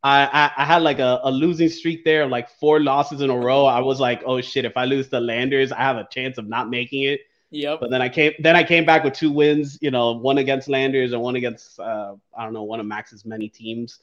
[0.03, 3.37] I, I, I had like a, a losing streak there, like four losses in a
[3.37, 3.65] row.
[3.65, 6.47] I was like, oh shit, if I lose to Landers, I have a chance of
[6.47, 7.21] not making it.
[7.51, 7.81] Yep.
[7.81, 9.77] But then I came, then I came back with two wins.
[9.81, 13.25] You know, one against Landers and one against uh, I don't know, one of Max's
[13.25, 13.99] many teams.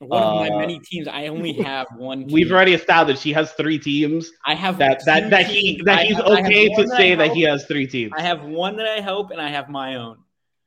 [0.00, 1.06] One of my uh, many teams.
[1.08, 2.26] I only have one.
[2.30, 4.30] We've already established he has three teams.
[4.44, 6.96] I have That that two that he that I he's have- okay to that I
[6.96, 7.36] say that help.
[7.36, 8.12] he has three teams.
[8.16, 10.18] I have one that I help, and I have my own.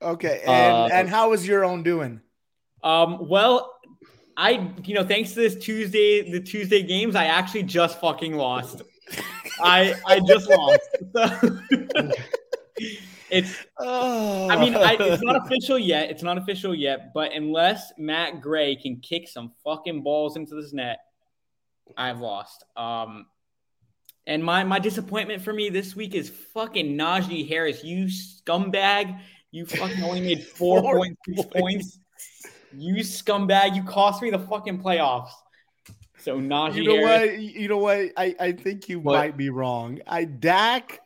[0.01, 2.21] Okay, and Uh, and how is your own doing?
[2.83, 3.73] Um, well,
[4.37, 8.81] I you know thanks to this Tuesday the Tuesday games, I actually just fucking lost.
[9.61, 10.89] I I just lost.
[11.13, 11.59] So-
[13.29, 16.09] it's Oh, I mean I, it's not official yet.
[16.09, 17.13] It's not official yet.
[17.13, 20.99] But unless Matt Gay can kick some fucking balls into this net,
[21.97, 22.63] I've lost.
[22.75, 23.25] Um,
[24.25, 27.83] and my my disappointment for me this week is fucking Najee Harris.
[27.83, 29.19] You scumbag.
[29.51, 31.99] You fucking only made four Four point six points.
[32.75, 33.75] You scumbag.
[33.75, 35.29] You cost me the fucking playoffs.
[36.19, 37.31] So Najee You know Harris.
[37.31, 37.39] what?
[37.41, 37.99] You know what?
[38.17, 39.13] I, I think you What?
[39.13, 39.99] might be wrong.
[40.05, 40.99] I Dak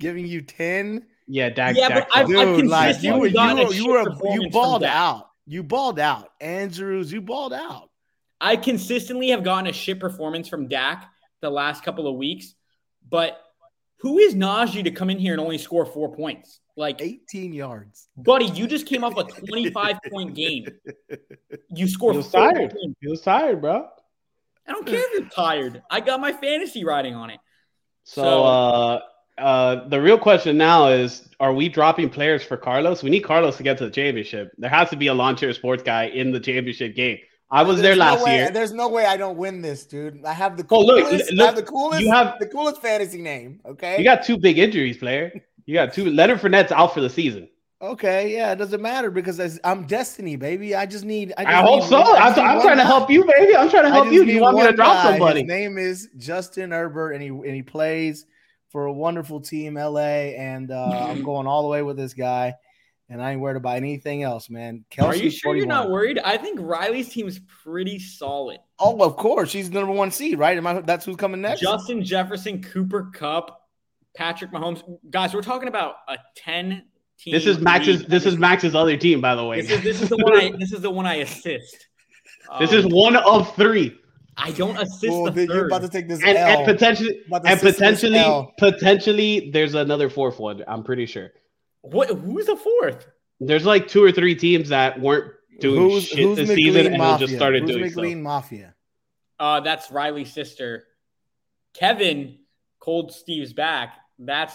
[0.00, 1.76] giving you ten, Yeah, Dak.
[1.76, 2.56] Yeah, Dak but I've- Prescott.
[2.58, 2.66] dude.
[2.68, 5.28] Like you were, consistently you gotten a were, you shit were, performance you balled out.
[5.46, 6.28] You balled out.
[6.40, 7.90] Andrews, you balled out.
[8.40, 11.08] I consistently have gotten a shit performance from Dak
[11.40, 12.54] the last couple of weeks,
[13.08, 13.40] but
[13.98, 16.58] who is Najee to come in here and only score four points?
[16.76, 18.08] Like, 18 yards.
[18.16, 20.66] buddy, you just came off a 25 point game.
[21.74, 22.70] You scored He was four tired.
[22.70, 22.96] points.
[23.00, 23.88] He was tired, bro.
[24.66, 25.82] I don't care if you're tired.
[25.90, 27.40] I got my fantasy riding on it.
[28.04, 29.00] So, So- uh,
[29.38, 33.02] uh, the real question now is: Are we dropping players for Carlos?
[33.02, 34.52] We need Carlos to get to the championship.
[34.58, 37.18] There has to be a lawn chair sports guy in the championship game.
[37.50, 38.50] I was there There's no last way- year.
[38.50, 40.24] There's no way I don't win this, dude.
[40.24, 42.80] I have the Oh, look, coolest, look, I have the coolest, you have- the coolest
[42.80, 43.60] fantasy name.
[43.66, 43.98] Okay.
[43.98, 45.30] You got two big injuries, player.
[45.66, 46.06] You got two.
[46.10, 47.48] Leonard Fournette's out for the season.
[47.82, 50.74] okay, yeah, it doesn't matter because I'm destiny, baby.
[50.74, 51.32] I just need.
[51.36, 51.96] I, just I hope need- so.
[52.00, 53.54] I I'm, just need I'm one trying to help you, baby.
[53.56, 54.24] I'm trying to help you.
[54.24, 55.10] Do you want me to drop guy.
[55.10, 55.40] somebody?
[55.40, 58.24] His name is Justin Herbert, and he and he plays
[58.72, 60.32] for a wonderful team, LA.
[60.36, 62.54] And uh, I'm going all the way with this guy,
[63.08, 64.84] and I ain't worried about anything else, man.
[64.90, 66.18] Kelsey, Are you sure you're not worried?
[66.18, 68.58] I think Riley's team is pretty solid.
[68.78, 70.56] Oh, of course, she's the number one seed, right?
[70.56, 71.60] Am I, that's who's coming next.
[71.60, 73.60] Justin Jefferson, Cooper Kupp,
[74.16, 74.82] Patrick Mahomes.
[75.10, 76.82] Guys, we're talking about a 10
[77.18, 77.32] team.
[77.32, 78.00] This is Max's.
[78.00, 78.08] league.
[78.08, 79.60] This is Max's other team, by the way.
[79.60, 81.88] This is this is the one I this is the one I assist.
[82.58, 83.96] This Um, is one of three,
[84.36, 86.58] I don't assist Well, the then you're about to take this and, L.
[86.58, 90.64] and potentially, and potentially, potentially, there's another fourth one.
[90.66, 91.30] I'm pretty sure.
[91.82, 92.08] what?
[92.08, 93.06] Who's the fourth?
[93.40, 96.86] There's like two or three teams that weren't doing who's, shit who's this McLean season
[96.86, 97.26] and Mafia?
[97.26, 98.22] just started who's doing McLean so.
[98.22, 98.74] Mafia?
[99.38, 100.84] Uh, that's Riley's sister.
[101.74, 102.38] Kevin,
[102.78, 103.94] Cold Steve's back.
[104.18, 104.54] That's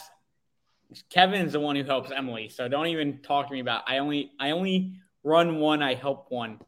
[1.10, 2.50] Kevin's the one who helps Emily.
[2.50, 3.84] So don't even talk to me about.
[3.88, 5.82] I only I only run one.
[5.82, 6.60] I help one.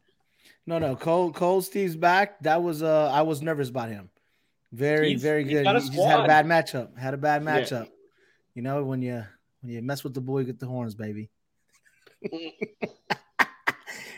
[0.70, 0.94] No, no.
[0.94, 2.40] Cole, Cole, Steve's back.
[2.42, 4.08] That was uh, I was nervous about him.
[4.70, 5.66] Very, He's- very good.
[5.66, 6.96] He just had a bad matchup.
[6.96, 7.50] Had a bad Yeah.
[7.60, 7.88] matchup.
[8.54, 9.24] You know when you
[9.62, 11.28] when you mess with the boy, you get the horns, baby.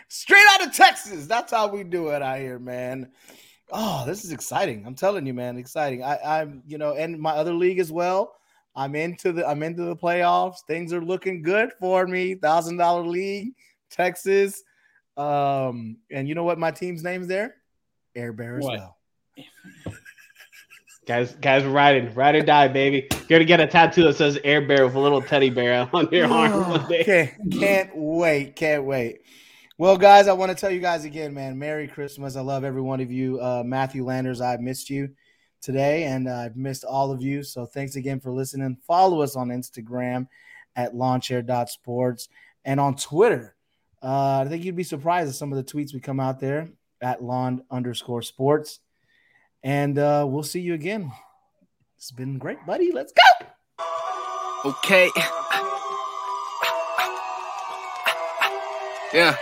[0.08, 1.26] Straight out of Texas.
[1.26, 3.10] That's how we do it out here, man.
[3.70, 4.84] Oh, this is exciting.
[4.86, 6.04] I'm telling you, man, exciting.
[6.04, 8.34] I, I'm, you know, and my other league as well.
[8.76, 10.56] I'm into the I'm into the playoffs.
[10.66, 12.34] Things are looking good for me.
[12.34, 13.54] Thousand dollar league,
[13.90, 14.62] Texas.
[15.16, 17.56] Um, and you know what my team's name's there?
[18.14, 18.78] Air Bear as What?
[18.78, 18.96] well.
[21.04, 23.08] Guys, guys, ride and ride or die, baby.
[23.28, 26.08] You're gonna get a tattoo that says "Air Bear" with a little teddy bear on
[26.12, 27.02] your arm one day.
[27.02, 28.54] can't, can't wait.
[28.54, 29.22] Can't wait.
[29.78, 32.36] Well, guys, I want to tell you guys again, man, Merry Christmas.
[32.36, 33.40] I love every one of you.
[33.40, 35.10] Uh, Matthew Landers, I've missed you
[35.60, 37.42] today, and uh, I've missed all of you.
[37.42, 38.76] So thanks again for listening.
[38.86, 40.28] Follow us on Instagram
[40.76, 42.28] at lawnchair.sports
[42.64, 43.56] and on Twitter.
[44.02, 46.68] Uh, I think you'd be surprised at some of the tweets we come out there
[47.00, 48.80] at lawn underscore sports.
[49.62, 51.12] And uh, we'll see you again.
[51.96, 52.90] It's been great, buddy.
[52.90, 53.46] Let's go.
[54.64, 55.10] Okay.
[59.12, 59.36] Yeah.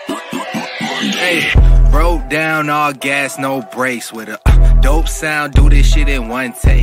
[1.12, 1.50] Hey,
[1.90, 5.54] broke down all gas, no brakes with a dope sound.
[5.54, 6.80] Do this shit in one take.